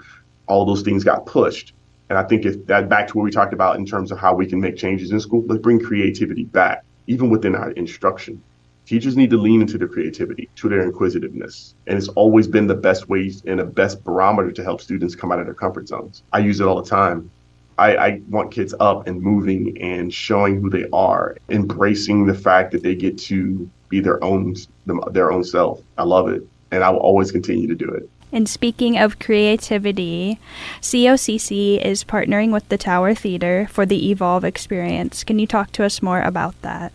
all 0.48 0.66
those 0.66 0.82
things 0.82 1.04
got 1.04 1.28
pushed 1.28 1.74
and 2.12 2.18
I 2.18 2.24
think 2.24 2.44
if 2.44 2.65
that 2.65 2.89
back 2.89 3.08
to 3.08 3.18
what 3.18 3.24
we 3.24 3.32
talked 3.32 3.53
about 3.53 3.77
in 3.77 3.86
terms 3.86 4.12
of 4.12 4.20
how 4.20 4.36
we 4.36 4.46
can 4.46 4.60
make 4.60 4.75
changes 4.75 5.12
in 5.12 5.20
school, 5.22 5.46
let's 5.48 5.62
bring 5.62 5.80
creativity 5.80 6.44
back, 6.44 6.84
even 7.08 7.30
within 7.30 7.56
our 7.56 7.72
instruction. 7.72 8.44
Teachers 8.86 9.15
need 9.15 9.30
to 9.30 9.38
lean 9.38 9.62
into 9.62 9.77
their 9.77 9.88
creativity, 9.88 10.50
to 10.58 10.68
their 10.68 10.82
inquisitiveness. 10.82 11.74
And 11.88 11.98
it's 11.98 12.10
always 12.10 12.50
been 12.50 12.68
the 12.68 12.75
best 12.75 13.08
way 13.08 13.32
and 13.48 13.62
the 13.62 13.63
best 13.63 14.03
barometer 14.03 14.51
to 14.51 14.62
help 14.62 14.82
students 14.82 15.15
come 15.15 15.32
out 15.32 15.39
of 15.39 15.46
their 15.46 15.53
comfort 15.53 15.88
zones. 15.88 16.22
I 16.34 16.39
use 16.39 16.60
it 16.60 16.68
all 16.68 16.82
the 16.82 16.89
time. 16.89 17.32
I, 17.77 17.96
I, 17.96 18.22
want 18.27 18.51
kids 18.51 18.75
up 18.82 19.08
and 19.08 19.22
moving 19.22 19.82
and 19.82 20.13
showing 20.13 20.62
who 20.62 20.70
they 20.70 20.88
are, 20.91 21.38
embracing 21.48 22.25
the 22.25 22.36
fact 22.36 22.74
that 22.74 22.84
they 22.84 22.94
get 22.94 23.18
to 23.20 23.70
be 23.88 24.01
their 24.01 24.22
own 24.22 24.58
their 24.86 25.32
own 25.32 25.46
self. 25.46 25.80
I 25.98 26.03
love 26.03 26.27
it, 26.27 26.46
and 26.72 26.84
I 26.84 26.89
will 26.89 27.00
always 27.00 27.32
continue 27.32 27.68
to 27.68 27.75
do 27.75 27.88
it. 27.88 28.10
And 28.34 28.48
speaking 28.48 28.98
of 28.98 29.20
creativity, 29.20 30.40
COCC 30.82 31.84
is 31.84 32.04
partnering 32.04 32.54
with 32.54 32.68
the 32.70 32.78
Tower 32.78 33.14
Theater 33.14 33.68
for 33.70 33.86
the 33.86 34.10
Evolve 34.10 34.46
experience. 34.46 35.24
Can 35.24 35.38
you 35.38 35.46
talk 35.46 35.72
to 35.74 35.84
us 35.84 36.02
more 36.02 36.22
about 36.22 36.60
that? 36.62 36.94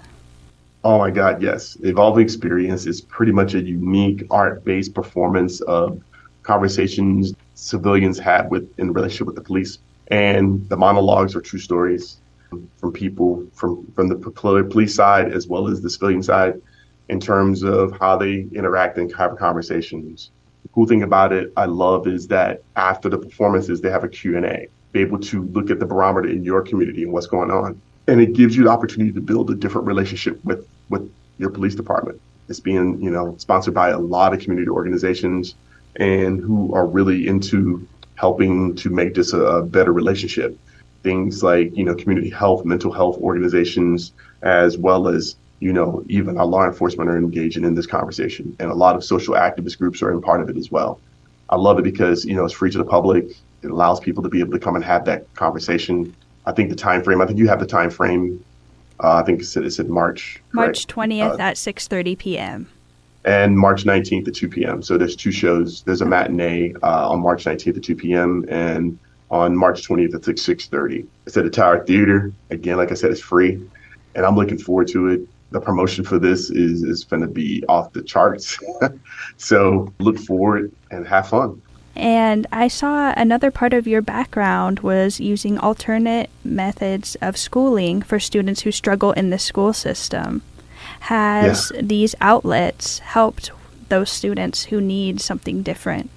Oh 0.82 0.98
my 0.98 1.10
God, 1.10 1.42
yes. 1.42 1.76
Evolve 1.82 2.18
experience 2.18 2.86
is 2.86 3.00
pretty 3.02 3.32
much 3.32 3.54
a 3.54 3.60
unique 3.60 4.24
art 4.30 4.64
based 4.64 4.94
performance 4.94 5.60
of 5.62 6.00
conversations 6.42 7.34
civilians 7.54 8.18
had 8.18 8.50
with 8.50 8.72
in 8.78 8.92
relationship 8.92 9.26
with 9.26 9.36
the 9.36 9.42
police. 9.42 9.78
And 10.08 10.66
the 10.68 10.76
monologues 10.76 11.34
are 11.34 11.40
true 11.40 11.58
stories 11.58 12.18
from 12.76 12.92
people 12.92 13.44
from, 13.52 13.90
from 13.94 14.08
the 14.08 14.16
police 14.16 14.94
side 14.94 15.32
as 15.32 15.48
well 15.48 15.68
as 15.68 15.82
the 15.82 15.90
civilian 15.90 16.22
side 16.22 16.62
in 17.08 17.20
terms 17.20 17.62
of 17.62 17.98
how 17.98 18.16
they 18.16 18.46
interact 18.52 18.96
and 18.96 19.12
have 19.16 19.36
conversations 19.36 20.30
cool 20.76 20.86
thing 20.86 21.02
about 21.02 21.32
it 21.32 21.50
I 21.56 21.64
love 21.64 22.06
is 22.06 22.28
that 22.28 22.62
after 22.76 23.08
the 23.08 23.16
performances, 23.16 23.80
they 23.80 23.88
have 23.90 24.04
a 24.04 24.08
Q&A, 24.08 24.68
be 24.92 25.00
able 25.00 25.18
to 25.20 25.44
look 25.44 25.70
at 25.70 25.80
the 25.80 25.86
barometer 25.86 26.28
in 26.28 26.44
your 26.44 26.60
community 26.60 27.02
and 27.02 27.12
what's 27.14 27.26
going 27.26 27.50
on. 27.50 27.80
And 28.06 28.20
it 28.20 28.34
gives 28.34 28.54
you 28.54 28.64
the 28.64 28.70
opportunity 28.70 29.10
to 29.12 29.20
build 29.22 29.50
a 29.50 29.54
different 29.54 29.86
relationship 29.86 30.38
with, 30.44 30.68
with 30.90 31.10
your 31.38 31.48
police 31.48 31.74
department. 31.74 32.20
It's 32.50 32.60
being, 32.60 33.00
you 33.00 33.10
know, 33.10 33.36
sponsored 33.38 33.72
by 33.72 33.88
a 33.88 33.98
lot 33.98 34.34
of 34.34 34.40
community 34.40 34.68
organizations 34.68 35.54
and 35.96 36.40
who 36.40 36.74
are 36.74 36.86
really 36.86 37.26
into 37.26 37.88
helping 38.16 38.74
to 38.76 38.90
make 38.90 39.14
this 39.14 39.32
a, 39.32 39.40
a 39.40 39.62
better 39.62 39.94
relationship. 39.94 40.58
Things 41.02 41.42
like, 41.42 41.74
you 41.74 41.84
know, 41.84 41.94
community 41.94 42.28
health, 42.28 42.66
mental 42.66 42.92
health 42.92 43.16
organizations, 43.16 44.12
as 44.42 44.76
well 44.76 45.08
as 45.08 45.36
you 45.60 45.72
know, 45.72 46.04
even 46.08 46.36
our 46.38 46.46
law 46.46 46.66
enforcement 46.66 47.08
are 47.08 47.16
engaging 47.16 47.64
in 47.64 47.74
this 47.74 47.86
conversation, 47.86 48.54
and 48.58 48.70
a 48.70 48.74
lot 48.74 48.94
of 48.94 49.04
social 49.04 49.34
activist 49.34 49.78
groups 49.78 50.02
are 50.02 50.10
in 50.10 50.20
part 50.20 50.40
of 50.40 50.50
it 50.50 50.56
as 50.56 50.70
well. 50.70 51.00
I 51.48 51.56
love 51.56 51.78
it 51.78 51.82
because 51.82 52.24
you 52.24 52.34
know 52.34 52.44
it's 52.44 52.54
free 52.54 52.70
to 52.70 52.78
the 52.78 52.84
public. 52.84 53.30
It 53.62 53.70
allows 53.70 54.00
people 54.00 54.22
to 54.22 54.28
be 54.28 54.40
able 54.40 54.52
to 54.52 54.58
come 54.58 54.76
and 54.76 54.84
have 54.84 55.04
that 55.06 55.32
conversation. 55.34 56.14
I 56.44 56.52
think 56.52 56.70
the 56.70 56.76
time 56.76 57.02
frame. 57.02 57.20
I 57.20 57.26
think 57.26 57.38
you 57.38 57.48
have 57.48 57.60
the 57.60 57.66
time 57.66 57.90
frame. 57.90 58.44
Uh, 59.02 59.14
I 59.16 59.22
think 59.22 59.40
it's, 59.40 59.56
it's 59.56 59.78
in 59.78 59.90
March. 59.90 60.42
March 60.52 60.86
twentieth 60.86 61.32
uh, 61.32 61.42
at 61.42 61.56
six 61.56 61.88
thirty 61.88 62.16
p.m. 62.16 62.68
And 63.24 63.58
March 63.58 63.86
nineteenth 63.86 64.28
at 64.28 64.34
two 64.34 64.48
p.m. 64.48 64.82
So 64.82 64.98
there's 64.98 65.16
two 65.16 65.32
shows. 65.32 65.82
There's 65.82 66.02
a 66.02 66.06
matinee 66.06 66.74
uh, 66.82 67.08
on 67.08 67.20
March 67.20 67.46
nineteenth 67.46 67.78
at 67.78 67.82
two 67.82 67.96
p.m. 67.96 68.44
and 68.48 68.98
on 69.30 69.56
March 69.56 69.82
twentieth 69.84 70.14
at 70.14 70.38
six 70.38 70.66
thirty. 70.66 71.06
It's 71.24 71.36
at 71.36 71.44
the 71.44 71.50
Tower 71.50 71.84
Theater. 71.84 72.32
Again, 72.50 72.76
like 72.76 72.90
I 72.90 72.94
said, 72.94 73.10
it's 73.10 73.20
free, 73.20 73.54
and 74.14 74.26
I'm 74.26 74.36
looking 74.36 74.58
forward 74.58 74.88
to 74.88 75.08
it 75.08 75.28
the 75.50 75.60
promotion 75.60 76.04
for 76.04 76.18
this 76.18 76.50
is 76.50 76.82
is 76.82 77.04
going 77.04 77.22
to 77.22 77.28
be 77.28 77.64
off 77.68 77.92
the 77.92 78.02
charts. 78.02 78.58
so 79.36 79.92
look 79.98 80.18
forward 80.18 80.72
and 80.90 81.06
have 81.06 81.28
fun. 81.28 81.60
And 81.94 82.46
I 82.52 82.68
saw 82.68 83.14
another 83.16 83.50
part 83.50 83.72
of 83.72 83.86
your 83.86 84.02
background 84.02 84.80
was 84.80 85.18
using 85.18 85.56
alternate 85.56 86.28
methods 86.44 87.16
of 87.22 87.38
schooling 87.38 88.02
for 88.02 88.20
students 88.20 88.60
who 88.62 88.70
struggle 88.70 89.12
in 89.12 89.30
the 89.30 89.38
school 89.38 89.72
system. 89.72 90.42
Has 91.00 91.72
yeah. 91.74 91.80
these 91.82 92.14
outlets 92.20 92.98
helped 92.98 93.50
those 93.88 94.10
students 94.10 94.64
who 94.64 94.80
need 94.80 95.20
something 95.20 95.62
different? 95.62 96.10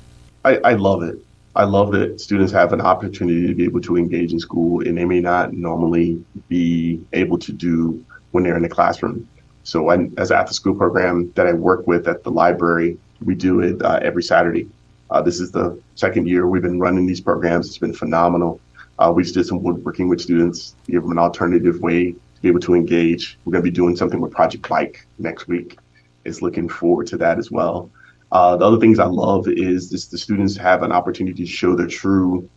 I, 0.43 0.57
I 0.57 0.73
love 0.73 1.01
it. 1.03 1.17
I 1.55 1.63
love 1.63 1.91
that 1.93 2.19
students 2.19 2.51
have 2.51 2.73
an 2.73 2.81
opportunity 2.81 3.47
to 3.47 3.55
be 3.55 3.63
able 3.63 3.81
to 3.81 3.97
engage 3.97 4.33
in 4.33 4.39
school 4.39 4.85
and 4.85 4.97
they 4.97 5.05
may 5.05 5.19
not 5.19 5.53
normally 5.53 6.23
be 6.47 7.03
able 7.13 7.37
to 7.39 7.51
do 7.51 8.05
when 8.31 8.43
they're 8.43 8.55
in 8.55 8.63
the 8.63 8.69
classroom. 8.69 9.27
So, 9.63 9.89
as 9.89 10.31
an 10.31 10.37
after 10.37 10.53
school 10.53 10.75
program 10.75 11.31
that 11.35 11.45
I 11.45 11.53
work 11.53 11.85
with 11.85 12.07
at 12.07 12.23
the 12.23 12.31
library, 12.31 12.97
we 13.23 13.35
do 13.35 13.59
it 13.59 13.81
uh, 13.81 13.99
every 14.01 14.23
Saturday. 14.23 14.67
Uh, 15.11 15.21
this 15.21 15.39
is 15.39 15.51
the 15.51 15.79
second 15.95 16.27
year 16.27 16.47
we've 16.47 16.61
been 16.61 16.79
running 16.79 17.05
these 17.05 17.21
programs. 17.21 17.67
It's 17.67 17.77
been 17.77 17.93
phenomenal. 17.93 18.59
Uh, 18.97 19.11
we 19.15 19.23
just 19.23 19.35
did 19.35 19.45
some 19.45 19.63
woodworking 19.63 20.07
with 20.07 20.21
students, 20.21 20.75
give 20.85 21.03
them 21.03 21.11
an 21.11 21.17
alternative 21.17 21.81
way 21.81 22.11
to 22.11 22.41
be 22.41 22.47
able 22.47 22.59
to 22.61 22.75
engage. 22.75 23.37
We're 23.45 23.51
going 23.51 23.63
to 23.63 23.71
be 23.71 23.75
doing 23.75 23.95
something 23.95 24.19
with 24.19 24.31
Project 24.31 24.67
Bike 24.67 25.05
next 25.17 25.47
week 25.47 25.77
is 26.25 26.41
looking 26.41 26.69
forward 26.69 27.07
to 27.07 27.17
that 27.17 27.37
as 27.37 27.51
well. 27.51 27.89
Uh, 28.31 28.55
the 28.55 28.65
other 28.65 28.77
things 28.77 28.99
I 28.99 29.05
love 29.05 29.47
is 29.47 29.89
this, 29.89 30.05
the 30.05 30.17
students 30.17 30.55
have 30.57 30.83
an 30.83 30.91
opportunity 30.91 31.43
to 31.43 31.49
show 31.49 31.75
their 31.75 31.87
true 31.87 32.47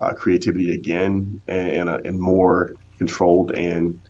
uh, 0.00 0.12
creativity 0.12 0.74
again 0.74 1.40
and, 1.46 1.88
a, 1.88 2.00
and 2.04 2.18
more 2.18 2.74
controlled 2.98 3.52
and 3.52 4.00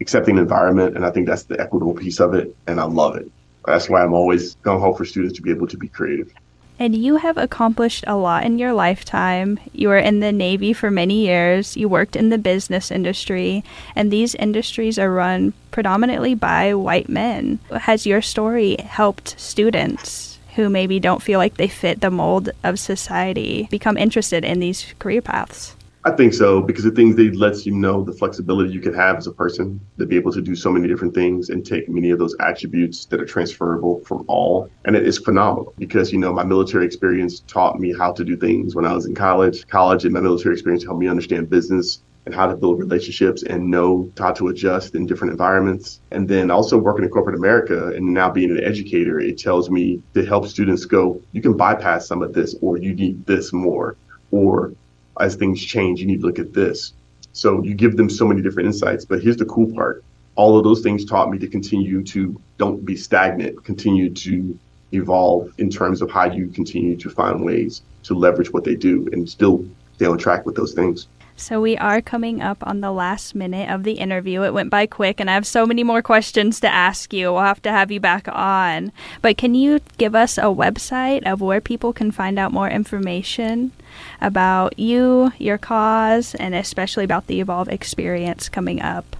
accepting 0.00 0.38
environment. 0.38 0.96
And 0.96 1.04
I 1.04 1.10
think 1.10 1.26
that's 1.26 1.44
the 1.44 1.60
equitable 1.60 1.94
piece 1.94 2.20
of 2.20 2.34
it. 2.34 2.54
And 2.66 2.80
I 2.80 2.84
love 2.84 3.16
it. 3.16 3.30
That's 3.66 3.88
why 3.88 4.02
I'm 4.02 4.14
always 4.14 4.56
gung 4.56 4.80
ho 4.80 4.92
for 4.92 5.04
students 5.04 5.36
to 5.36 5.42
be 5.42 5.50
able 5.50 5.68
to 5.68 5.76
be 5.76 5.88
creative. 5.88 6.32
And 6.78 6.96
you 6.96 7.16
have 7.16 7.36
accomplished 7.36 8.02
a 8.08 8.16
lot 8.16 8.44
in 8.44 8.58
your 8.58 8.72
lifetime. 8.72 9.60
You 9.72 9.88
were 9.88 9.98
in 9.98 10.18
the 10.18 10.32
Navy 10.32 10.72
for 10.72 10.90
many 10.90 11.26
years. 11.26 11.76
You 11.76 11.88
worked 11.88 12.16
in 12.16 12.30
the 12.30 12.38
business 12.38 12.90
industry, 12.90 13.62
and 13.94 14.10
these 14.10 14.34
industries 14.34 14.98
are 14.98 15.12
run 15.12 15.52
predominantly 15.70 16.34
by 16.34 16.74
white 16.74 17.08
men. 17.08 17.60
Has 17.70 18.06
your 18.06 18.20
story 18.20 18.76
helped 18.80 19.38
students 19.38 20.40
who 20.56 20.68
maybe 20.68 20.98
don't 20.98 21.22
feel 21.22 21.38
like 21.38 21.56
they 21.56 21.68
fit 21.68 22.00
the 22.00 22.10
mold 22.10 22.50
of 22.64 22.80
society 22.80 23.68
become 23.70 23.96
interested 23.96 24.44
in 24.44 24.58
these 24.58 24.92
career 24.98 25.22
paths? 25.22 25.76
I 26.04 26.10
think 26.10 26.34
so 26.34 26.60
because 26.60 26.82
the 26.82 26.90
things 26.90 27.14
they 27.14 27.30
lets 27.30 27.64
you 27.64 27.72
know 27.72 28.02
the 28.02 28.12
flexibility 28.12 28.72
you 28.72 28.80
can 28.80 28.92
have 28.92 29.18
as 29.18 29.28
a 29.28 29.32
person 29.32 29.80
to 30.00 30.06
be 30.06 30.16
able 30.16 30.32
to 30.32 30.42
do 30.42 30.56
so 30.56 30.72
many 30.72 30.88
different 30.88 31.14
things 31.14 31.48
and 31.50 31.64
take 31.64 31.88
many 31.88 32.10
of 32.10 32.18
those 32.18 32.34
attributes 32.40 33.04
that 33.06 33.20
are 33.20 33.24
transferable 33.24 34.00
from 34.04 34.24
all. 34.26 34.68
And 34.84 34.96
it 34.96 35.06
is 35.06 35.18
phenomenal 35.18 35.72
because, 35.78 36.12
you 36.12 36.18
know, 36.18 36.32
my 36.32 36.42
military 36.42 36.86
experience 36.86 37.40
taught 37.46 37.78
me 37.78 37.94
how 37.96 38.10
to 38.14 38.24
do 38.24 38.36
things 38.36 38.74
when 38.74 38.84
I 38.84 38.92
was 38.92 39.06
in 39.06 39.14
college. 39.14 39.64
College 39.68 40.04
and 40.04 40.12
my 40.12 40.18
military 40.18 40.54
experience 40.54 40.82
helped 40.82 40.98
me 40.98 41.06
understand 41.06 41.48
business 41.48 42.02
and 42.26 42.34
how 42.34 42.48
to 42.48 42.56
build 42.56 42.80
relationships 42.80 43.44
and 43.44 43.70
know 43.70 44.10
how 44.18 44.32
to 44.32 44.48
adjust 44.48 44.96
in 44.96 45.06
different 45.06 45.30
environments. 45.30 46.00
And 46.10 46.28
then 46.28 46.50
also 46.50 46.78
working 46.78 47.04
in 47.04 47.10
corporate 47.10 47.36
America 47.36 47.92
and 47.94 48.06
now 48.12 48.28
being 48.28 48.50
an 48.50 48.64
educator, 48.64 49.20
it 49.20 49.38
tells 49.38 49.70
me 49.70 50.02
to 50.14 50.26
help 50.26 50.48
students 50.48 50.84
go, 50.84 51.22
you 51.30 51.40
can 51.40 51.56
bypass 51.56 52.08
some 52.08 52.22
of 52.22 52.32
this 52.32 52.56
or 52.60 52.76
you 52.76 52.92
need 52.92 53.24
this 53.26 53.52
more 53.52 53.96
or 54.32 54.72
as 55.22 55.36
things 55.36 55.64
change, 55.64 56.00
you 56.00 56.06
need 56.06 56.20
to 56.20 56.26
look 56.26 56.40
at 56.40 56.52
this. 56.52 56.92
So 57.32 57.62
you 57.62 57.74
give 57.74 57.96
them 57.96 58.10
so 58.10 58.26
many 58.26 58.42
different 58.42 58.66
insights. 58.66 59.04
But 59.04 59.22
here's 59.22 59.36
the 59.36 59.46
cool 59.46 59.72
part. 59.72 60.04
All 60.34 60.58
of 60.58 60.64
those 60.64 60.82
things 60.82 61.04
taught 61.04 61.30
me 61.30 61.38
to 61.38 61.46
continue 61.46 62.02
to 62.04 62.38
don't 62.58 62.84
be 62.84 62.96
stagnant, 62.96 63.64
continue 63.64 64.10
to 64.10 64.58
evolve 64.92 65.52
in 65.58 65.70
terms 65.70 66.02
of 66.02 66.10
how 66.10 66.30
you 66.30 66.48
continue 66.48 66.96
to 66.96 67.08
find 67.08 67.42
ways 67.42 67.82
to 68.02 68.14
leverage 68.14 68.52
what 68.52 68.64
they 68.64 68.74
do 68.74 69.08
and 69.12 69.28
still 69.28 69.64
stay 69.94 70.06
on 70.06 70.18
track 70.18 70.44
with 70.44 70.56
those 70.56 70.74
things. 70.74 71.06
So 71.36 71.60
we 71.60 71.76
are 71.78 72.00
coming 72.00 72.42
up 72.42 72.58
on 72.66 72.80
the 72.80 72.92
last 72.92 73.34
minute 73.34 73.70
of 73.70 73.84
the 73.84 73.94
interview. 73.94 74.42
It 74.42 74.52
went 74.52 74.70
by 74.70 74.86
quick, 74.86 75.18
and 75.18 75.30
I 75.30 75.34
have 75.34 75.46
so 75.46 75.66
many 75.66 75.82
more 75.82 76.02
questions 76.02 76.60
to 76.60 76.68
ask 76.68 77.12
you. 77.12 77.32
We'll 77.32 77.42
have 77.42 77.62
to 77.62 77.70
have 77.70 77.90
you 77.90 78.00
back 78.00 78.28
on. 78.28 78.92
But 79.22 79.38
can 79.38 79.54
you 79.54 79.80
give 79.98 80.14
us 80.14 80.38
a 80.38 80.42
website 80.42 81.26
of 81.26 81.40
where 81.40 81.60
people 81.60 81.92
can 81.92 82.12
find 82.12 82.38
out 82.38 82.52
more 82.52 82.68
information 82.68 83.72
about 84.20 84.78
you, 84.78 85.32
your 85.38 85.58
cause, 85.58 86.34
and 86.36 86.54
especially 86.54 87.04
about 87.04 87.26
the 87.26 87.40
Evolve 87.40 87.68
experience 87.68 88.48
coming 88.48 88.80
up? 88.80 89.16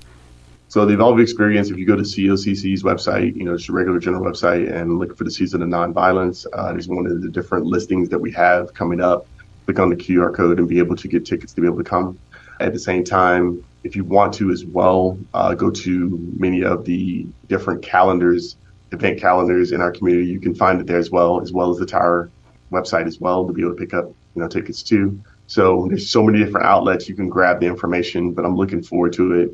So 0.69 0.87
the 0.87 0.95
Evolve 0.95 1.21
experience, 1.21 1.71
if 1.71 1.77
you 1.77 1.87
go 1.87 1.97
to 1.97 2.03
COCC's 2.03 2.83
website, 2.83 3.37
you 3.37 3.45
know, 3.45 3.55
it's 3.55 3.69
a 3.69 3.73
regular 3.73 3.99
general 3.99 4.25
website 4.25 4.73
and 4.73 4.99
look 4.99 5.17
for 5.19 5.25
the 5.25 5.31
season 5.31 5.61
of 5.61 5.69
nonviolence. 5.69 6.47
Uh, 6.53 6.73
there's 6.73 6.89
one 6.89 7.07
of 7.07 7.21
the 7.21 7.29
different 7.29 7.67
listings 7.67 8.09
that 8.09 8.19
we 8.19 8.33
have 8.33 8.73
coming 8.73 9.01
up 9.01 9.27
click 9.65 9.79
on 9.79 9.89
the 9.89 9.97
QR 9.97 10.35
code 10.35 10.59
and 10.59 10.69
be 10.69 10.79
able 10.79 10.97
to 10.97 11.09
get 11.09 11.25
tickets 11.25 11.53
to 11.55 11.61
be 11.61 11.67
able 11.67 11.79
to 11.79 11.85
come. 11.85 12.19
At 12.61 12.73
the 12.73 12.79
same 12.79 13.05
time, 13.05 13.65
if 13.85 13.97
you 13.97 14.05
want 14.05 14.35
to 14.35 14.51
as 14.51 14.65
well, 14.65 15.19
uh, 15.35 15.55
go 15.55 15.71
to 15.71 16.35
many 16.39 16.63
of 16.63 16.85
the 16.85 17.27
different 17.49 17.83
calendars, 17.83 18.57
event 18.93 19.21
calendars 19.21 19.73
in 19.73 19.81
our 19.81 19.91
community. 19.91 20.27
You 20.29 20.41
can 20.41 20.55
find 20.55 20.81
it 20.81 20.87
there 20.87 20.99
as 20.99 21.11
well, 21.11 21.41
as 21.41 21.53
well 21.53 21.71
as 21.71 21.79
the 21.79 21.87
Tower 21.87 22.31
website 22.71 23.07
as 23.07 23.21
well 23.21 23.47
to 23.47 23.53
be 23.53 23.63
able 23.63 23.73
to 23.73 23.77
pick 23.77 23.95
up, 23.95 24.07
you 24.07 24.43
know, 24.43 24.49
tickets 24.49 24.83
too. 24.83 25.21
So 25.47 25.87
there's 25.89 26.09
so 26.09 26.23
many 26.23 26.39
different 26.39 26.67
outlets 26.67 27.09
you 27.09 27.15
can 27.15 27.29
grab 27.29 27.61
the 27.61 27.67
information, 27.67 28.33
but 28.33 28.45
I'm 28.45 28.57
looking 28.57 28.83
forward 28.83 29.13
to 29.15 29.33
it. 29.33 29.51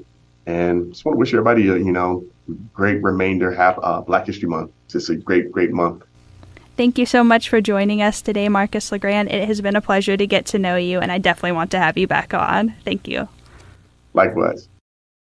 And 0.47 0.93
just 0.93 1.05
want 1.05 1.15
to 1.17 1.19
wish 1.19 1.33
everybody 1.33 1.69
a, 1.69 1.77
you 1.77 1.93
know, 1.93 2.25
great 2.73 3.03
remainder, 3.03 3.53
have 3.53 3.79
uh, 3.83 4.01
Black 4.01 4.27
History 4.27 4.49
Month. 4.49 4.71
It's 4.85 4.93
just 4.95 5.11
a 5.11 5.17
great, 5.17 5.51
great 5.53 5.73
month. 5.73 6.05
Thank 6.79 6.97
you 6.97 7.07
so 7.07 7.25
much 7.25 7.49
for 7.49 7.61
joining 7.61 8.03
us 8.03 8.23
today, 8.23 8.49
Marcus 8.49 8.93
LeGrand. 8.93 9.33
It 9.33 9.49
has 9.49 9.61
been 9.61 9.75
a 9.75 9.81
pleasure 9.81 10.17
to 10.17 10.27
get 10.29 10.47
to 10.47 10.61
know 10.61 10.77
you, 10.77 11.01
and 11.01 11.11
I 11.11 11.19
definitely 11.19 11.51
want 11.51 11.73
to 11.73 11.79
have 11.81 11.99
you 11.99 12.07
back 12.07 12.33
on. 12.33 12.77
Thank 12.85 13.09
you. 13.09 13.29
Likewise. 14.15 14.69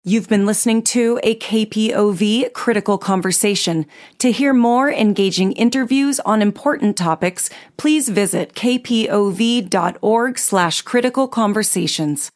You've 0.05 0.29
been 0.29 0.45
listening 0.45 0.83
to 0.83 1.19
a 1.23 1.37
KPOV 1.37 2.53
critical 2.53 2.99
conversation. 2.99 3.87
To 4.19 4.31
hear 4.31 4.53
more 4.53 4.93
engaging 4.93 5.53
interviews 5.53 6.21
on 6.21 6.43
important 6.43 6.99
topics, 6.99 7.49
please 7.79 8.11
visit 8.11 8.53
kpov.org 8.53 10.39
slash 10.39 10.83
critical 10.83 11.29
conversations. 11.29 12.31